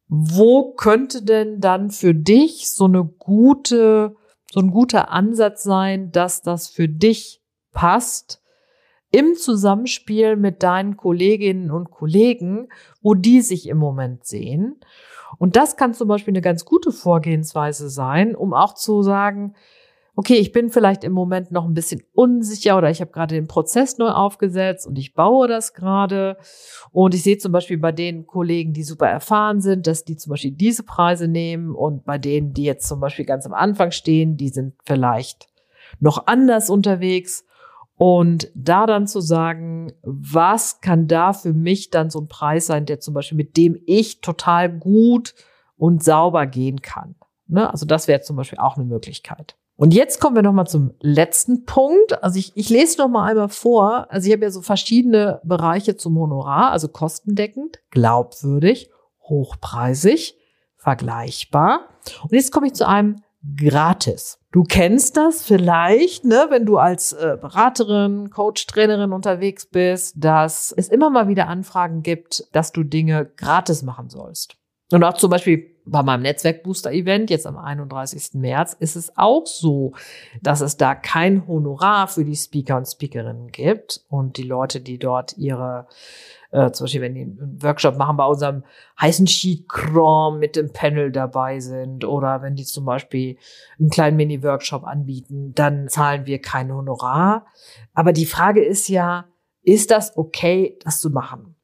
wo 0.08 0.74
könnte 0.74 1.24
denn 1.24 1.60
dann 1.60 1.91
für 1.91 2.13
dich 2.13 2.70
so 2.72 2.86
eine 2.86 3.05
gute, 3.05 4.15
so 4.51 4.60
ein 4.60 4.72
guter 4.72 5.12
Ansatz 5.12 5.63
sein, 5.63 6.12
dass 6.12 6.41
das 6.41 6.67
für 6.67 6.89
dich 6.89 7.41
passt 7.72 8.42
im 9.13 9.36
Zusammenspiel 9.36 10.36
mit 10.36 10.63
deinen 10.63 10.98
Kolleginnen 10.98 11.72
und 11.72 11.91
Kollegen, 11.91 12.67
wo 13.01 13.13
die 13.13 13.41
sich 13.41 13.70
im 13.70 13.77
Moment 13.77 14.25
sehen. 14.25 14.79
Und 15.38 15.55
das 15.55 15.77
kann 15.77 15.93
zum 15.93 16.08
Beispiel 16.08 16.32
eine 16.32 16.41
ganz 16.41 16.65
gute 16.65 16.91
Vorgehensweise 16.91 17.89
sein, 17.89 18.36
um 18.36 18.53
auch 18.53 18.74
zu 18.74 19.03
sagen, 19.03 19.53
okay, 20.15 20.36
ich 20.36 20.51
bin 20.51 20.70
vielleicht 20.70 21.03
im 21.03 21.12
Moment 21.12 21.51
noch 21.51 21.65
ein 21.65 21.75
bisschen 21.75 22.03
unsicher 22.13 22.77
oder 22.77 22.89
ich 22.89 23.01
habe 23.01 23.12
gerade 23.12 23.36
den 23.36 23.48
Prozess 23.48 24.00
neu 24.00 24.10
aufgesetzt 24.10 24.88
und 24.88 24.98
ich 24.98 25.13
baue 25.13 25.48
das 25.48 25.74
gerade. 25.74 26.38
Und 26.91 27.13
ich 27.13 27.22
sehe 27.24 27.38
zum 27.38 27.51
Beispiel 27.51 27.77
bei 27.77 27.91
den 27.91 28.25
Kollegen, 28.25 28.74
die 28.74 28.84
super 28.84 29.08
erfahren 29.08 29.62
sind, 29.62 29.86
dass 29.86 30.05
die 30.05 30.17
zum 30.17 30.32
Beispiel 30.32 30.51
diese 30.51 30.84
Preise 30.84 31.27
nehmen 31.27 31.75
und 31.75 32.03
bei 32.03 32.17
denen, 32.17 32.53
die 32.53 32.63
jetzt 32.63 32.88
zum 32.88 33.00
Beispiel 33.00 33.25
ganz 33.25 33.46
am 33.46 33.53
Anfang 33.53 33.91
stehen, 33.91 34.38
die 34.38 34.50
sind 34.50 34.74
vielleicht 34.86 35.48
noch 36.00 36.25
anders 36.25 36.70
unterwegs. 36.70 37.46
Und 38.05 38.51
da 38.53 38.86
dann 38.86 39.07
zu 39.07 39.22
sagen, 39.22 39.93
was 40.01 40.81
kann 40.81 41.07
da 41.07 41.31
für 41.31 41.53
mich 41.53 41.89
dann 41.89 42.10
so 42.10 42.19
ein 42.19 42.27
Preis 42.27 42.65
sein, 42.65 42.86
der 42.86 43.00
zum 43.00 43.13
Beispiel, 43.13 43.38
mit 43.38 43.55
dem 43.55 43.81
ich 43.86 44.19
total 44.19 44.69
gut 44.69 45.33
und 45.77 46.03
sauber 46.03 46.45
gehen 46.45 46.81
kann. 46.81 47.15
Ne? 47.48 47.72
Also 47.72 47.86
das 47.86 48.10
wäre 48.10 48.19
zum 48.19 48.36
Beispiel 48.36 48.60
auch 48.60 48.75
eine 48.75 48.83
Möglichkeit. 48.83 49.55
Und 49.77 49.93
jetzt 49.93 50.19
kommen 50.19 50.36
wir 50.36 50.43
nochmal 50.43 50.67
zum 50.67 50.91
letzten 51.00 51.63
Punkt. 51.63 52.22
Also 52.22 52.39
ich, 52.39 52.51
ich 52.55 52.69
lese 52.69 52.98
noch 52.98 53.07
mal 53.07 53.25
einmal 53.25 53.48
vor. 53.48 54.12
Also 54.12 54.27
ich 54.27 54.33
habe 54.33 54.43
ja 54.43 54.51
so 54.51 54.62
verschiedene 54.62 55.39
Bereiche 55.45 55.95
zum 55.95 56.19
Honorar, 56.19 56.72
also 56.72 56.89
kostendeckend, 56.89 57.79
glaubwürdig, 57.89 58.89
hochpreisig, 59.29 60.36
vergleichbar. 60.75 61.88
Und 62.24 62.33
jetzt 62.33 62.51
komme 62.51 62.67
ich 62.67 62.74
zu 62.74 62.86
einem 62.86 63.22
gratis. 63.57 64.39
Du 64.51 64.63
kennst 64.63 65.17
das 65.17 65.43
vielleicht, 65.43 66.25
ne, 66.25 66.47
wenn 66.50 66.65
du 66.65 66.77
als 66.77 67.13
äh, 67.13 67.38
Beraterin, 67.39 68.29
Coach, 68.29 68.67
Trainerin 68.67 69.12
unterwegs 69.12 69.65
bist, 69.65 70.15
dass 70.17 70.71
es 70.71 70.89
immer 70.89 71.09
mal 71.09 71.27
wieder 71.27 71.47
Anfragen 71.47 72.03
gibt, 72.03 72.47
dass 72.51 72.71
du 72.71 72.83
Dinge 72.83 73.25
gratis 73.35 73.81
machen 73.81 74.09
sollst. 74.09 74.55
Und 74.91 75.03
auch 75.03 75.15
zum 75.15 75.29
Beispiel 75.29 75.73
bei 75.85 76.03
meinem 76.03 76.21
Netzwerkbooster-Event 76.21 77.29
jetzt 77.29 77.45
am 77.45 77.57
31. 77.57 78.35
März 78.35 78.73
ist 78.73 78.95
es 78.95 79.17
auch 79.17 79.45
so, 79.45 79.93
dass 80.41 80.61
es 80.61 80.77
da 80.77 80.95
kein 80.95 81.47
Honorar 81.47 82.07
für 82.07 82.23
die 82.23 82.35
Speaker 82.35 82.77
und 82.77 82.85
Speakerinnen 82.85 83.51
gibt 83.51 84.01
und 84.07 84.37
die 84.37 84.43
Leute, 84.43 84.79
die 84.79 84.97
dort 84.97 85.37
ihre 85.37 85.87
äh, 86.51 86.71
zum 86.71 86.85
Beispiel, 86.85 87.01
wenn 87.01 87.15
die 87.15 87.21
einen 87.21 87.61
Workshop 87.61 87.97
machen 87.97 88.15
bei 88.15 88.25
unserem 88.25 88.63
heißen 89.01 89.27
Chrome 89.67 90.37
mit 90.37 90.55
dem 90.55 90.71
Panel 90.71 91.11
dabei 91.11 91.59
sind 91.59 92.05
oder 92.05 92.41
wenn 92.41 92.55
die 92.55 92.63
zum 92.63 92.85
Beispiel 92.85 93.37
einen 93.79 93.89
kleinen 93.89 94.17
Mini-Workshop 94.17 94.83
anbieten, 94.83 95.53
dann 95.55 95.89
zahlen 95.89 96.27
wir 96.27 96.39
kein 96.39 96.71
Honorar. 96.71 97.47
Aber 97.93 98.13
die 98.13 98.27
Frage 98.27 98.63
ist 98.63 98.87
ja, 98.87 99.25
ist 99.63 99.91
das 99.91 100.15
okay, 100.15 100.77
das 100.83 100.99
zu 100.99 101.09
machen? 101.09 101.55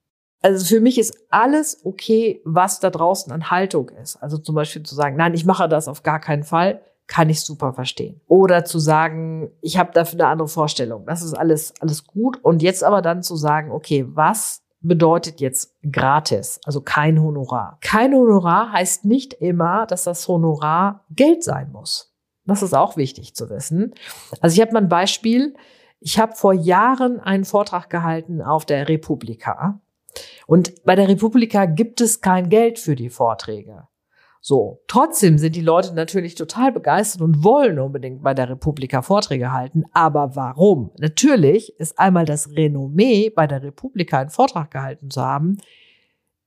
Also 0.41 0.65
für 0.65 0.79
mich 0.79 0.97
ist 0.97 1.17
alles 1.29 1.81
okay, 1.83 2.41
was 2.45 2.79
da 2.79 2.89
draußen 2.89 3.31
an 3.31 3.51
Haltung 3.51 3.89
ist. 3.89 4.15
Also 4.17 4.37
zum 4.37 4.55
Beispiel 4.55 4.83
zu 4.83 4.95
sagen, 4.95 5.17
nein, 5.17 5.33
ich 5.33 5.45
mache 5.45 5.67
das 5.67 5.87
auf 5.87 6.03
gar 6.03 6.19
keinen 6.19 6.43
Fall, 6.43 6.81
kann 7.07 7.29
ich 7.29 7.41
super 7.41 7.73
verstehen. 7.73 8.21
Oder 8.27 8.63
zu 8.63 8.79
sagen, 8.79 9.51
ich 9.61 9.77
habe 9.77 9.91
dafür 9.93 10.19
eine 10.19 10.29
andere 10.29 10.47
Vorstellung. 10.47 11.05
Das 11.05 11.21
ist 11.23 11.33
alles, 11.33 11.73
alles 11.81 12.05
gut. 12.05 12.39
Und 12.43 12.61
jetzt 12.61 12.83
aber 12.83 13.01
dann 13.01 13.23
zu 13.23 13.35
sagen, 13.35 13.71
okay, 13.71 14.05
was 14.07 14.61
bedeutet 14.81 15.41
jetzt 15.41 15.75
gratis, 15.91 16.59
also 16.63 16.81
kein 16.81 17.21
Honorar. 17.21 17.77
Kein 17.81 18.13
Honorar 18.13 18.71
heißt 18.71 19.05
nicht 19.05 19.33
immer, 19.33 19.85
dass 19.87 20.05
das 20.05 20.25
Honorar 20.27 21.03
Geld 21.09 21.43
sein 21.43 21.71
muss. 21.71 22.13
Das 22.45 22.63
ist 22.63 22.73
auch 22.73 22.95
wichtig 22.95 23.35
zu 23.35 23.49
wissen. 23.49 23.93
Also 24.39 24.55
ich 24.55 24.61
habe 24.61 24.73
mal 24.73 24.81
ein 24.81 24.89
Beispiel. 24.89 25.53
Ich 25.99 26.17
habe 26.17 26.33
vor 26.35 26.53
Jahren 26.53 27.19
einen 27.19 27.43
Vortrag 27.43 27.89
gehalten 27.89 28.41
auf 28.41 28.65
der 28.65 28.87
Republika. 28.87 29.81
Und 30.47 30.83
bei 30.83 30.95
der 30.95 31.07
Republika 31.07 31.65
gibt 31.65 32.01
es 32.01 32.21
kein 32.21 32.49
Geld 32.49 32.79
für 32.79 32.95
die 32.95 33.09
Vorträge. 33.09 33.87
So, 34.41 34.81
trotzdem 34.87 35.37
sind 35.37 35.55
die 35.55 35.61
Leute 35.61 35.93
natürlich 35.93 36.35
total 36.35 36.71
begeistert 36.71 37.21
und 37.21 37.43
wollen 37.43 37.77
unbedingt 37.77 38.23
bei 38.23 38.33
der 38.33 38.49
Republika 38.49 39.01
Vorträge 39.01 39.51
halten. 39.51 39.83
Aber 39.91 40.35
warum? 40.35 40.91
Natürlich 40.97 41.77
ist 41.77 41.99
einmal 41.99 42.25
das 42.25 42.49
Renommee, 42.55 43.29
bei 43.29 43.47
der 43.47 43.61
Republika 43.61 44.19
einen 44.19 44.29
Vortrag 44.29 44.71
gehalten 44.71 45.09
zu 45.09 45.21
haben, 45.21 45.57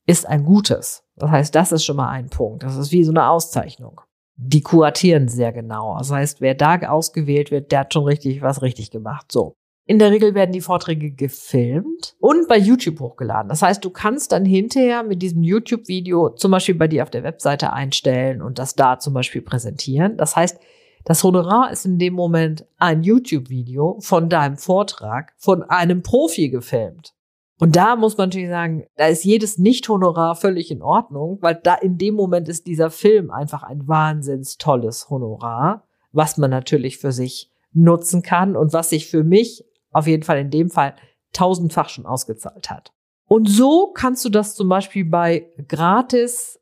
ist 0.07 0.27
ein 0.27 0.45
gutes. 0.45 1.05
Das 1.17 1.31
heißt, 1.31 1.55
das 1.55 1.73
ist 1.73 1.85
schon 1.85 1.97
mal 1.97 2.09
ein 2.09 2.31
Punkt. 2.31 2.63
Das 2.63 2.77
ist 2.77 2.93
wie 2.93 3.05
so 3.05 3.13
eine 3.13 3.29
Auszeichnung. 3.29 4.01
Die 4.37 4.63
kuratieren 4.63 5.29
sehr 5.29 5.53
genau. 5.53 5.97
Das 5.99 6.11
heißt, 6.11 6.41
wer 6.41 6.55
da 6.55 6.77
ausgewählt 6.89 7.51
wird, 7.51 7.71
der 7.71 7.81
hat 7.81 7.93
schon 7.93 8.05
richtig 8.05 8.41
was 8.41 8.63
richtig 8.63 8.91
gemacht. 8.91 9.31
So. 9.31 9.55
In 9.93 9.99
der 9.99 10.11
Regel 10.11 10.35
werden 10.35 10.53
die 10.53 10.63
Vorträge 10.63 11.11
gefilmt 11.11 12.17
und 12.19 12.49
bei 12.49 12.57
YouTube 12.57 12.99
hochgeladen. 12.99 13.51
Das 13.51 13.61
heißt, 13.61 13.85
du 13.85 13.91
kannst 13.91 14.33
dann 14.33 14.47
hinterher 14.47 15.03
mit 15.03 15.21
diesem 15.21 15.43
YouTube-Video 15.43 16.31
zum 16.31 16.51
Beispiel 16.51 16.77
bei 16.77 16.89
dir 16.89 17.03
auf 17.03 17.11
der 17.11 17.25
Webseite 17.25 17.75
einstellen 17.75 18.41
und 18.41 18.59
das 18.59 18.75
da 18.75 18.99
zum 18.99 19.13
Beispiel 19.13 19.43
präsentieren. 19.43 20.17
Das 20.17 20.35
heißt, 20.35 20.59
das 21.05 21.23
Honorar 21.23 21.71
ist 21.71 21.85
in 21.85 21.99
dem 21.99 22.15
Moment 22.15 22.65
ein 22.79 23.03
YouTube-Video 23.03 23.99
von 24.01 24.31
deinem 24.31 24.57
Vortrag 24.57 25.35
von 25.37 25.63
einem 25.63 26.03
Profi 26.03 26.49
gefilmt. 26.49 27.13
Und 27.61 27.77
da 27.77 27.95
muss 27.95 28.17
man 28.17 28.31
natürlich 28.31 28.49
sagen, 28.49 28.87
da 28.97 29.09
ist 29.09 29.25
jedes 29.25 29.59
Nicht-Honorar 29.59 30.37
völlig 30.37 30.71
in 30.71 30.81
Ordnung, 30.81 31.37
weil 31.43 31.61
da 31.63 31.75
in 31.75 31.99
dem 31.99 32.15
Moment 32.15 32.49
ist 32.49 32.67
dieser 32.67 32.91
Film 32.91 33.31
einfach 33.31 33.63
ein 33.63 33.87
wahnsinns 33.87 34.57
tolles 34.57 35.11
Honorar, 35.11 35.87
was 36.13 36.39
man 36.39 36.51
natürlich 36.51 36.97
für 36.97 37.13
sich 37.13 37.51
nutzen 37.75 38.23
kann 38.23 38.57
und 38.57 38.73
was 38.73 38.89
sich 38.89 39.07
für 39.07 39.23
mich 39.23 39.67
auf 39.93 40.07
jeden 40.07 40.23
Fall 40.23 40.39
in 40.39 40.51
dem 40.51 40.71
Fall 40.71 40.95
tausendfach 41.33 41.89
schon 41.89 42.07
ausgezahlt 42.07 42.71
hat. 42.71 42.93
Und 43.27 43.49
so 43.49 43.93
kannst 43.93 44.25
du 44.25 44.29
das 44.29 44.55
zum 44.55 44.69
Beispiel 44.69 45.05
bei 45.05 45.47
gratis 45.69 46.59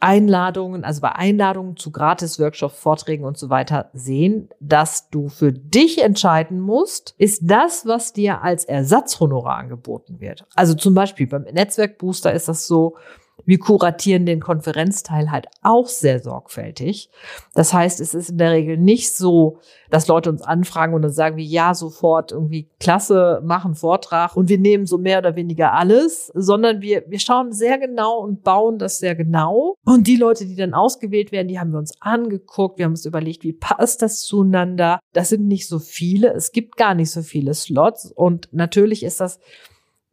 Einladungen, 0.00 0.84
also 0.84 1.00
bei 1.00 1.12
Einladungen 1.12 1.76
zu 1.76 1.90
Gratis-Workshops, 1.90 2.78
Vorträgen 2.78 3.24
und 3.24 3.38
so 3.38 3.48
weiter 3.48 3.90
sehen, 3.94 4.50
dass 4.60 5.08
du 5.08 5.28
für 5.28 5.52
dich 5.52 6.02
entscheiden 6.02 6.60
musst, 6.60 7.14
ist 7.18 7.42
das, 7.44 7.86
was 7.86 8.12
dir 8.12 8.42
als 8.42 8.64
Ersatzhonorar 8.64 9.56
angeboten 9.56 10.20
wird. 10.20 10.44
Also 10.54 10.74
zum 10.74 10.94
Beispiel 10.94 11.26
beim 11.26 11.42
Netzwerkbooster 11.44 12.32
ist 12.32 12.48
das 12.48 12.66
so, 12.66 12.96
wir 13.44 13.58
kuratieren 13.58 14.26
den 14.26 14.40
Konferenzteil 14.40 15.30
halt 15.30 15.46
auch 15.62 15.86
sehr 15.88 16.20
sorgfältig. 16.20 17.10
Das 17.54 17.72
heißt, 17.72 18.00
es 18.00 18.14
ist 18.14 18.30
in 18.30 18.38
der 18.38 18.52
Regel 18.52 18.76
nicht 18.76 19.14
so, 19.14 19.58
dass 19.90 20.08
Leute 20.08 20.30
uns 20.30 20.42
anfragen 20.42 20.94
und 20.94 21.02
dann 21.02 21.12
sagen 21.12 21.36
wir 21.36 21.44
ja 21.44 21.74
sofort 21.74 22.32
irgendwie 22.32 22.68
klasse, 22.80 23.40
machen 23.44 23.74
Vortrag 23.74 24.36
und 24.36 24.48
wir 24.48 24.58
nehmen 24.58 24.86
so 24.86 24.98
mehr 24.98 25.18
oder 25.18 25.36
weniger 25.36 25.72
alles, 25.74 26.32
sondern 26.34 26.80
wir, 26.80 27.04
wir 27.08 27.20
schauen 27.20 27.52
sehr 27.52 27.78
genau 27.78 28.18
und 28.18 28.42
bauen 28.42 28.78
das 28.78 28.98
sehr 28.98 29.14
genau. 29.14 29.76
Und 29.84 30.06
die 30.06 30.16
Leute, 30.16 30.46
die 30.46 30.56
dann 30.56 30.74
ausgewählt 30.74 31.30
werden, 31.30 31.48
die 31.48 31.60
haben 31.60 31.70
wir 31.72 31.78
uns 31.78 31.94
angeguckt, 32.00 32.78
wir 32.78 32.86
haben 32.86 32.92
uns 32.92 33.06
überlegt, 33.06 33.44
wie 33.44 33.52
passt 33.52 34.02
das 34.02 34.22
zueinander. 34.22 34.98
Das 35.12 35.28
sind 35.28 35.46
nicht 35.46 35.68
so 35.68 35.78
viele, 35.78 36.32
es 36.32 36.52
gibt 36.52 36.76
gar 36.76 36.94
nicht 36.94 37.10
so 37.10 37.22
viele 37.22 37.54
Slots 37.54 38.10
und 38.12 38.48
natürlich 38.52 39.04
ist 39.04 39.20
das 39.20 39.38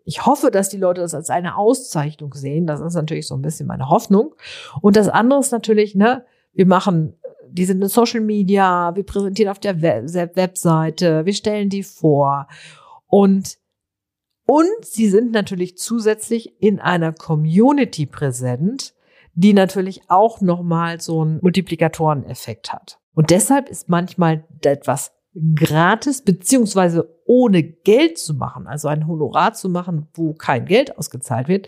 ich 0.05 0.25
hoffe, 0.25 0.51
dass 0.51 0.69
die 0.69 0.77
Leute 0.77 1.01
das 1.01 1.13
als 1.13 1.29
eine 1.29 1.57
Auszeichnung 1.57 2.33
sehen. 2.33 2.67
Das 2.67 2.81
ist 2.81 2.93
natürlich 2.93 3.27
so 3.27 3.35
ein 3.35 3.41
bisschen 3.41 3.67
meine 3.67 3.89
Hoffnung. 3.89 4.35
Und 4.81 4.95
das 4.95 5.07
andere 5.07 5.39
ist 5.39 5.51
natürlich, 5.51 5.95
ne, 5.95 6.25
wir 6.53 6.65
machen, 6.65 7.15
die 7.49 7.65
sind 7.65 7.81
in 7.81 7.87
Social 7.87 8.21
Media, 8.21 8.95
wir 8.95 9.03
präsentieren 9.03 9.51
auf 9.51 9.59
der 9.59 9.81
Webseite, 9.81 11.25
wir 11.25 11.33
stellen 11.33 11.69
die 11.69 11.83
vor. 11.83 12.47
Und, 13.07 13.57
und 14.45 14.67
sie 14.81 15.09
sind 15.09 15.31
natürlich 15.31 15.77
zusätzlich 15.77 16.61
in 16.61 16.79
einer 16.79 17.13
Community 17.13 18.05
präsent, 18.05 18.93
die 19.35 19.53
natürlich 19.53 20.01
auch 20.09 20.41
nochmal 20.41 20.99
so 20.99 21.21
einen 21.21 21.39
Multiplikatoreneffekt 21.41 22.73
hat. 22.73 22.99
Und 23.15 23.29
deshalb 23.29 23.69
ist 23.69 23.89
manchmal 23.89 24.43
etwas 24.63 25.11
gratis 25.55 26.21
beziehungsweise 26.21 27.09
ohne 27.25 27.63
Geld 27.63 28.17
zu 28.17 28.33
machen, 28.33 28.67
also 28.67 28.87
ein 28.87 29.07
Honorar 29.07 29.53
zu 29.53 29.69
machen, 29.69 30.07
wo 30.13 30.33
kein 30.33 30.65
Geld 30.65 30.97
ausgezahlt 30.97 31.47
wird, 31.47 31.67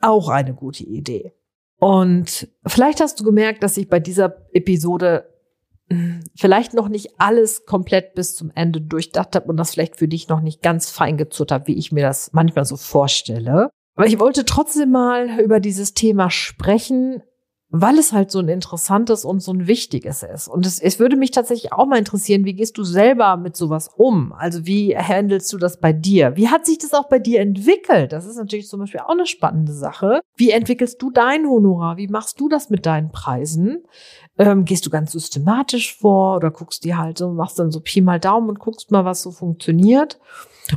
auch 0.00 0.28
eine 0.28 0.54
gute 0.54 0.84
Idee. 0.84 1.32
Und 1.78 2.48
vielleicht 2.66 3.00
hast 3.00 3.20
du 3.20 3.24
gemerkt, 3.24 3.62
dass 3.62 3.76
ich 3.76 3.88
bei 3.88 4.00
dieser 4.00 4.36
Episode 4.52 5.28
hm, 5.90 6.20
vielleicht 6.34 6.74
noch 6.74 6.88
nicht 6.88 7.18
alles 7.18 7.64
komplett 7.66 8.14
bis 8.14 8.34
zum 8.34 8.50
Ende 8.54 8.80
durchdacht 8.80 9.34
habe 9.36 9.46
und 9.48 9.56
das 9.56 9.72
vielleicht 9.72 9.96
für 9.96 10.08
dich 10.08 10.28
noch 10.28 10.40
nicht 10.40 10.62
ganz 10.62 10.90
fein 10.90 11.16
gezurrt 11.16 11.52
habe, 11.52 11.66
wie 11.68 11.78
ich 11.78 11.92
mir 11.92 12.02
das 12.02 12.32
manchmal 12.32 12.64
so 12.64 12.76
vorstelle. 12.76 13.70
Aber 13.94 14.06
ich 14.06 14.18
wollte 14.18 14.44
trotzdem 14.44 14.90
mal 14.90 15.40
über 15.40 15.60
dieses 15.60 15.94
Thema 15.94 16.30
sprechen, 16.30 17.22
weil 17.68 17.98
es 17.98 18.12
halt 18.12 18.30
so 18.30 18.38
ein 18.38 18.48
interessantes 18.48 19.24
und 19.24 19.40
so 19.40 19.52
ein 19.52 19.66
wichtiges 19.66 20.22
ist. 20.22 20.46
Und 20.46 20.66
es, 20.66 20.78
es 20.78 21.00
würde 21.00 21.16
mich 21.16 21.32
tatsächlich 21.32 21.72
auch 21.72 21.86
mal 21.86 21.98
interessieren, 21.98 22.44
wie 22.44 22.54
gehst 22.54 22.78
du 22.78 22.84
selber 22.84 23.36
mit 23.36 23.56
sowas 23.56 23.90
um? 23.96 24.32
Also 24.32 24.66
wie 24.66 24.96
handelst 24.96 25.52
du 25.52 25.58
das 25.58 25.80
bei 25.80 25.92
dir? 25.92 26.36
Wie 26.36 26.48
hat 26.48 26.64
sich 26.64 26.78
das 26.78 26.94
auch 26.94 27.08
bei 27.08 27.18
dir 27.18 27.40
entwickelt? 27.40 28.12
Das 28.12 28.24
ist 28.24 28.36
natürlich 28.36 28.68
zum 28.68 28.80
Beispiel 28.80 29.00
auch 29.00 29.10
eine 29.10 29.26
spannende 29.26 29.72
Sache. 29.72 30.20
Wie 30.36 30.50
entwickelst 30.50 31.02
du 31.02 31.10
dein 31.10 31.46
Honorar? 31.46 31.96
Wie 31.96 32.08
machst 32.08 32.40
du 32.40 32.48
das 32.48 32.70
mit 32.70 32.86
deinen 32.86 33.10
Preisen? 33.10 33.84
Ähm, 34.38 34.64
gehst 34.64 34.86
du 34.86 34.90
ganz 34.90 35.12
systematisch 35.12 35.96
vor 35.96 36.36
oder 36.36 36.50
guckst 36.50 36.84
dir 36.84 36.98
halt 36.98 37.18
so, 37.18 37.30
machst 37.30 37.58
dann 37.58 37.72
so 37.72 37.80
Pi 37.80 38.00
mal 38.00 38.20
Daumen 38.20 38.48
und 38.48 38.60
guckst 38.60 38.90
mal, 38.90 39.04
was 39.04 39.22
so 39.22 39.32
funktioniert? 39.32 40.20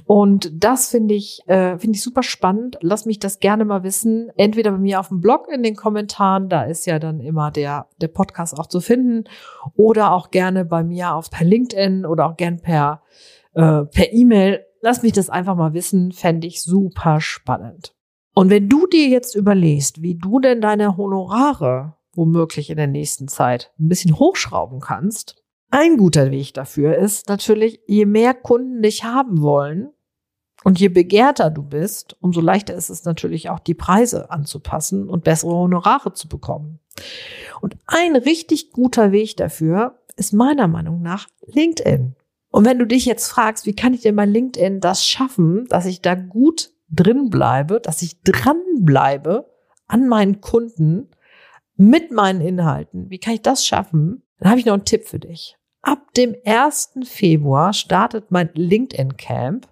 Und 0.05 0.51
das 0.63 0.89
finde 0.89 1.15
ich, 1.15 1.41
äh, 1.47 1.77
finde 1.77 1.95
ich 1.95 2.03
super 2.03 2.23
spannend. 2.23 2.77
Lass 2.81 3.05
mich 3.05 3.19
das 3.19 3.39
gerne 3.39 3.65
mal 3.65 3.83
wissen. 3.83 4.29
Entweder 4.37 4.71
bei 4.71 4.77
mir 4.77 4.99
auf 4.99 5.09
dem 5.09 5.21
Blog 5.21 5.47
in 5.51 5.63
den 5.63 5.75
Kommentaren, 5.75 6.49
da 6.49 6.63
ist 6.63 6.85
ja 6.85 6.99
dann 6.99 7.19
immer 7.19 7.51
der, 7.51 7.87
der 8.01 8.07
Podcast 8.07 8.57
auch 8.57 8.67
zu 8.67 8.81
finden, 8.81 9.23
oder 9.75 10.11
auch 10.11 10.31
gerne 10.31 10.65
bei 10.65 10.83
mir 10.83 11.13
auf 11.13 11.29
per 11.29 11.45
LinkedIn 11.45 12.05
oder 12.05 12.27
auch 12.27 12.37
gern 12.37 12.59
per, 12.59 13.01
äh, 13.53 13.85
per 13.85 14.13
E-Mail. 14.13 14.65
Lass 14.81 15.03
mich 15.03 15.13
das 15.13 15.29
einfach 15.29 15.55
mal 15.55 15.73
wissen, 15.73 16.11
fände 16.11 16.47
ich 16.47 16.61
super 16.61 17.19
spannend. 17.21 17.93
Und 18.33 18.49
wenn 18.49 18.69
du 18.69 18.87
dir 18.87 19.07
jetzt 19.07 19.35
überlegst, 19.35 20.01
wie 20.01 20.15
du 20.15 20.39
denn 20.39 20.61
deine 20.61 20.95
Honorare 20.97 21.95
womöglich 22.13 22.69
in 22.69 22.77
der 22.77 22.87
nächsten 22.87 23.27
Zeit 23.27 23.71
ein 23.79 23.87
bisschen 23.87 24.17
hochschrauben 24.19 24.79
kannst, 24.79 25.41
ein 25.71 25.97
guter 25.97 26.31
Weg 26.31 26.53
dafür 26.53 26.97
ist 26.97 27.29
natürlich, 27.29 27.79
je 27.87 28.05
mehr 28.05 28.33
Kunden 28.33 28.81
dich 28.81 29.03
haben 29.03 29.41
wollen 29.41 29.89
und 30.63 30.79
je 30.79 30.89
begehrter 30.89 31.49
du 31.49 31.63
bist, 31.63 32.17
umso 32.21 32.41
leichter 32.41 32.73
ist 32.73 32.89
es 32.89 33.05
natürlich 33.05 33.49
auch, 33.49 33.59
die 33.59 33.75
Preise 33.75 34.31
anzupassen 34.31 35.07
und 35.07 35.23
bessere 35.23 35.53
Honorare 35.53 36.13
zu 36.13 36.27
bekommen. 36.27 36.79
Und 37.61 37.77
ein 37.85 38.15
richtig 38.15 38.71
guter 38.71 39.11
Weg 39.11 39.37
dafür 39.37 39.99
ist 40.15 40.33
meiner 40.33 40.67
Meinung 40.67 41.01
nach 41.01 41.27
LinkedIn. 41.45 42.15
Und 42.51 42.65
wenn 42.65 42.79
du 42.79 42.85
dich 42.85 43.05
jetzt 43.05 43.27
fragst, 43.27 43.65
wie 43.65 43.75
kann 43.75 43.93
ich 43.93 44.01
denn 44.01 44.15
bei 44.15 44.25
LinkedIn 44.25 44.81
das 44.81 45.05
schaffen, 45.05 45.65
dass 45.69 45.85
ich 45.85 46.01
da 46.01 46.15
gut 46.15 46.71
drin 46.89 47.29
bleibe, 47.29 47.79
dass 47.79 48.01
ich 48.01 48.21
dran 48.23 48.61
bleibe 48.79 49.49
an 49.87 50.07
meinen 50.07 50.41
Kunden 50.41 51.09
mit 51.75 52.11
meinen 52.11 52.41
Inhalten, 52.41 53.09
wie 53.09 53.19
kann 53.19 53.35
ich 53.35 53.41
das 53.41 53.65
schaffen? 53.65 54.23
Dann 54.39 54.49
habe 54.49 54.59
ich 54.59 54.65
noch 54.65 54.73
einen 54.73 54.85
Tipp 54.85 55.05
für 55.05 55.19
dich. 55.19 55.58
Ab 55.81 56.13
dem 56.15 56.35
1. 56.45 56.91
Februar 57.03 57.73
startet 57.73 58.31
mein 58.31 58.49
LinkedIn 58.53 59.17
Camp. 59.17 59.67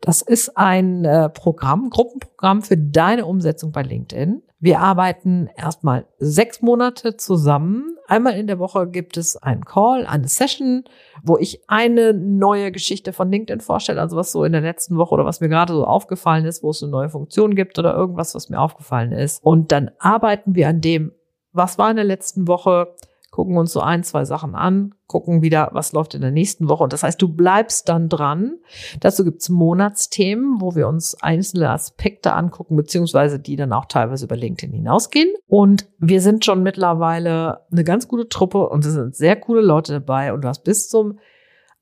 Das 0.00 0.22
ist 0.22 0.56
ein 0.56 1.04
äh, 1.04 1.28
Programm, 1.28 1.88
Gruppenprogramm 1.90 2.62
für 2.62 2.76
deine 2.76 3.26
Umsetzung 3.26 3.72
bei 3.72 3.82
LinkedIn. 3.82 4.42
Wir 4.58 4.80
arbeiten 4.80 5.48
erstmal 5.56 6.06
sechs 6.18 6.62
Monate 6.62 7.16
zusammen. 7.16 7.96
Einmal 8.08 8.38
in 8.38 8.46
der 8.46 8.58
Woche 8.58 8.86
gibt 8.88 9.16
es 9.16 9.36
einen 9.36 9.64
Call, 9.64 10.06
eine 10.06 10.28
Session, 10.28 10.84
wo 11.22 11.36
ich 11.36 11.68
eine 11.68 12.14
neue 12.14 12.72
Geschichte 12.72 13.12
von 13.12 13.30
LinkedIn 13.30 13.60
vorstelle, 13.60 14.00
also 14.00 14.16
was 14.16 14.32
so 14.32 14.44
in 14.44 14.52
der 14.52 14.62
letzten 14.62 14.96
Woche 14.96 15.14
oder 15.14 15.24
was 15.24 15.40
mir 15.40 15.48
gerade 15.48 15.74
so 15.74 15.84
aufgefallen 15.84 16.46
ist, 16.46 16.62
wo 16.62 16.70
es 16.70 16.82
eine 16.82 16.90
neue 16.90 17.10
Funktion 17.10 17.54
gibt 17.54 17.78
oder 17.78 17.94
irgendwas, 17.94 18.34
was 18.34 18.48
mir 18.48 18.60
aufgefallen 18.60 19.12
ist. 19.12 19.44
Und 19.44 19.72
dann 19.72 19.90
arbeiten 19.98 20.54
wir 20.54 20.68
an 20.68 20.80
dem, 20.80 21.12
was 21.52 21.78
war 21.78 21.90
in 21.90 21.96
der 21.96 22.04
letzten 22.04 22.48
Woche, 22.48 22.94
gucken 23.36 23.58
uns 23.58 23.70
so 23.70 23.80
ein, 23.80 24.02
zwei 24.02 24.24
Sachen 24.24 24.54
an, 24.54 24.94
gucken 25.08 25.42
wieder, 25.42 25.68
was 25.72 25.92
läuft 25.92 26.14
in 26.14 26.22
der 26.22 26.30
nächsten 26.30 26.70
Woche. 26.70 26.82
Und 26.84 26.94
das 26.94 27.02
heißt, 27.02 27.20
du 27.20 27.28
bleibst 27.28 27.86
dann 27.86 28.08
dran. 28.08 28.54
Dazu 29.00 29.24
gibt's 29.24 29.50
Monatsthemen, 29.50 30.62
wo 30.62 30.74
wir 30.74 30.88
uns 30.88 31.20
einzelne 31.20 31.68
Aspekte 31.68 32.32
angucken, 32.32 32.76
beziehungsweise 32.76 33.38
die 33.38 33.56
dann 33.56 33.74
auch 33.74 33.84
teilweise 33.84 34.24
über 34.24 34.36
LinkedIn 34.36 34.74
hinausgehen. 34.74 35.28
Und 35.48 35.86
wir 35.98 36.22
sind 36.22 36.46
schon 36.46 36.62
mittlerweile 36.62 37.60
eine 37.70 37.84
ganz 37.84 38.08
gute 38.08 38.30
Truppe 38.30 38.70
und 38.70 38.86
es 38.86 38.94
sind 38.94 39.14
sehr 39.14 39.36
coole 39.36 39.60
Leute 39.60 39.92
dabei. 39.92 40.32
Und 40.32 40.40
du 40.40 40.48
hast 40.48 40.64
bis 40.64 40.88
zum 40.88 41.18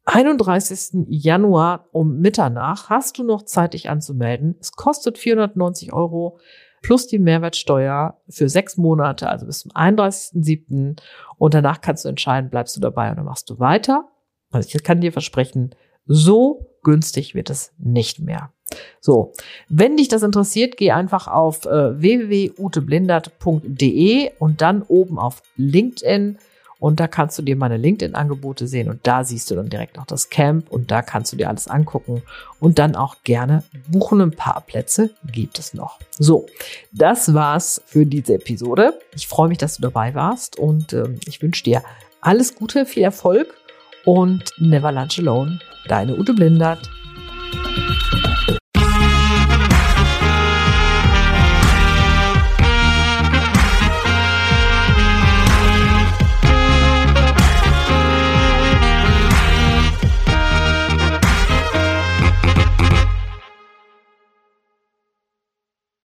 31. 0.07 1.07
Januar 1.07 1.87
um 1.93 2.19
Mitternacht 2.19 2.91
hast 2.91 3.19
du 3.19 3.23
noch 3.23 3.45
Zeit, 3.45 3.75
dich 3.75 3.91
anzumelden. 3.91 4.57
Es 4.61 4.73
kostet 4.73 5.19
490 5.19 5.93
Euro 5.93 6.41
plus 6.85 7.07
die 7.07 7.19
Mehrwertsteuer 7.19 8.21
für 8.29 8.51
sechs 8.51 8.77
Monate, 8.77 9.29
also 9.29 9.47
bis 9.47 9.61
zum 9.61 9.71
31.07. 9.73 10.99
Und 11.39 11.55
danach 11.55 11.81
kannst 11.81 12.05
du 12.05 12.11
entscheiden, 12.11 12.51
bleibst 12.51 12.77
du 12.77 12.81
dabei 12.81 13.11
oder 13.11 13.25
machst 13.25 13.49
du 13.49 13.59
weiter. 13.59 14.05
Also 14.53 14.69
ich 14.73 14.83
kann 14.85 15.01
dir 15.01 15.11
versprechen, 15.11 15.75
so 16.07 16.77
günstig 16.83 17.35
wird 17.35 17.49
es 17.49 17.73
nicht 17.79 18.21
mehr. 18.21 18.53
So, 19.01 19.33
wenn 19.69 19.97
dich 19.97 20.09
das 20.09 20.23
interessiert, 20.23 20.77
geh 20.77 20.91
einfach 20.91 21.27
auf 21.27 21.65
äh, 21.65 21.99
www.uteblindert.de 22.01 24.33
und 24.39 24.61
dann 24.61 24.83
oben 24.83 25.19
auf 25.19 25.43
LinkedIn 25.57 26.37
und 26.79 27.01
da 27.01 27.09
kannst 27.09 27.39
du 27.39 27.43
dir 27.43 27.57
meine 27.57 27.77
LinkedIn-Angebote 27.77 28.67
sehen 28.67 28.91
und 28.91 29.07
da 29.07 29.25
siehst 29.25 29.51
du 29.51 29.55
dann 29.55 29.69
direkt 29.69 29.99
auch 29.99 30.07
das 30.07 30.31
Camp 30.31 30.71
und 30.71 30.91
da 30.91 31.03
kannst 31.03 31.33
du 31.33 31.37
dir 31.37 31.49
alles 31.49 31.69
angucken 31.69 32.23
und 32.61 32.79
dann 32.79 32.97
auch 32.97 33.17
gerne 33.25 33.63
buchen. 33.89 34.21
Ein 34.21 34.31
paar 34.31 34.61
Plätze 34.61 35.11
gibt 35.31 35.59
es 35.59 35.75
noch. 35.75 35.99
So, 36.19 36.47
das 36.93 37.35
war's 37.35 37.83
für 37.87 38.07
diese 38.07 38.35
Episode. 38.35 38.99
Ich 39.15 39.27
freue 39.27 39.49
mich, 39.49 39.59
dass 39.59 39.77
du 39.77 39.83
dabei 39.83 40.15
warst 40.15 40.59
und 40.59 40.93
äh, 40.93 41.09
ich 41.27 41.43
wünsche 41.43 41.65
dir 41.65 41.83
alles 42.21 42.55
Gute, 42.55 42.87
viel 42.87 43.03
Erfolg 43.03 43.55
und 44.05 44.53
never 44.59 44.93
lunch 44.93 45.19
alone. 45.19 45.59
Deine 45.89 46.17
Ute 46.17 46.33
Blindert. 46.33 46.91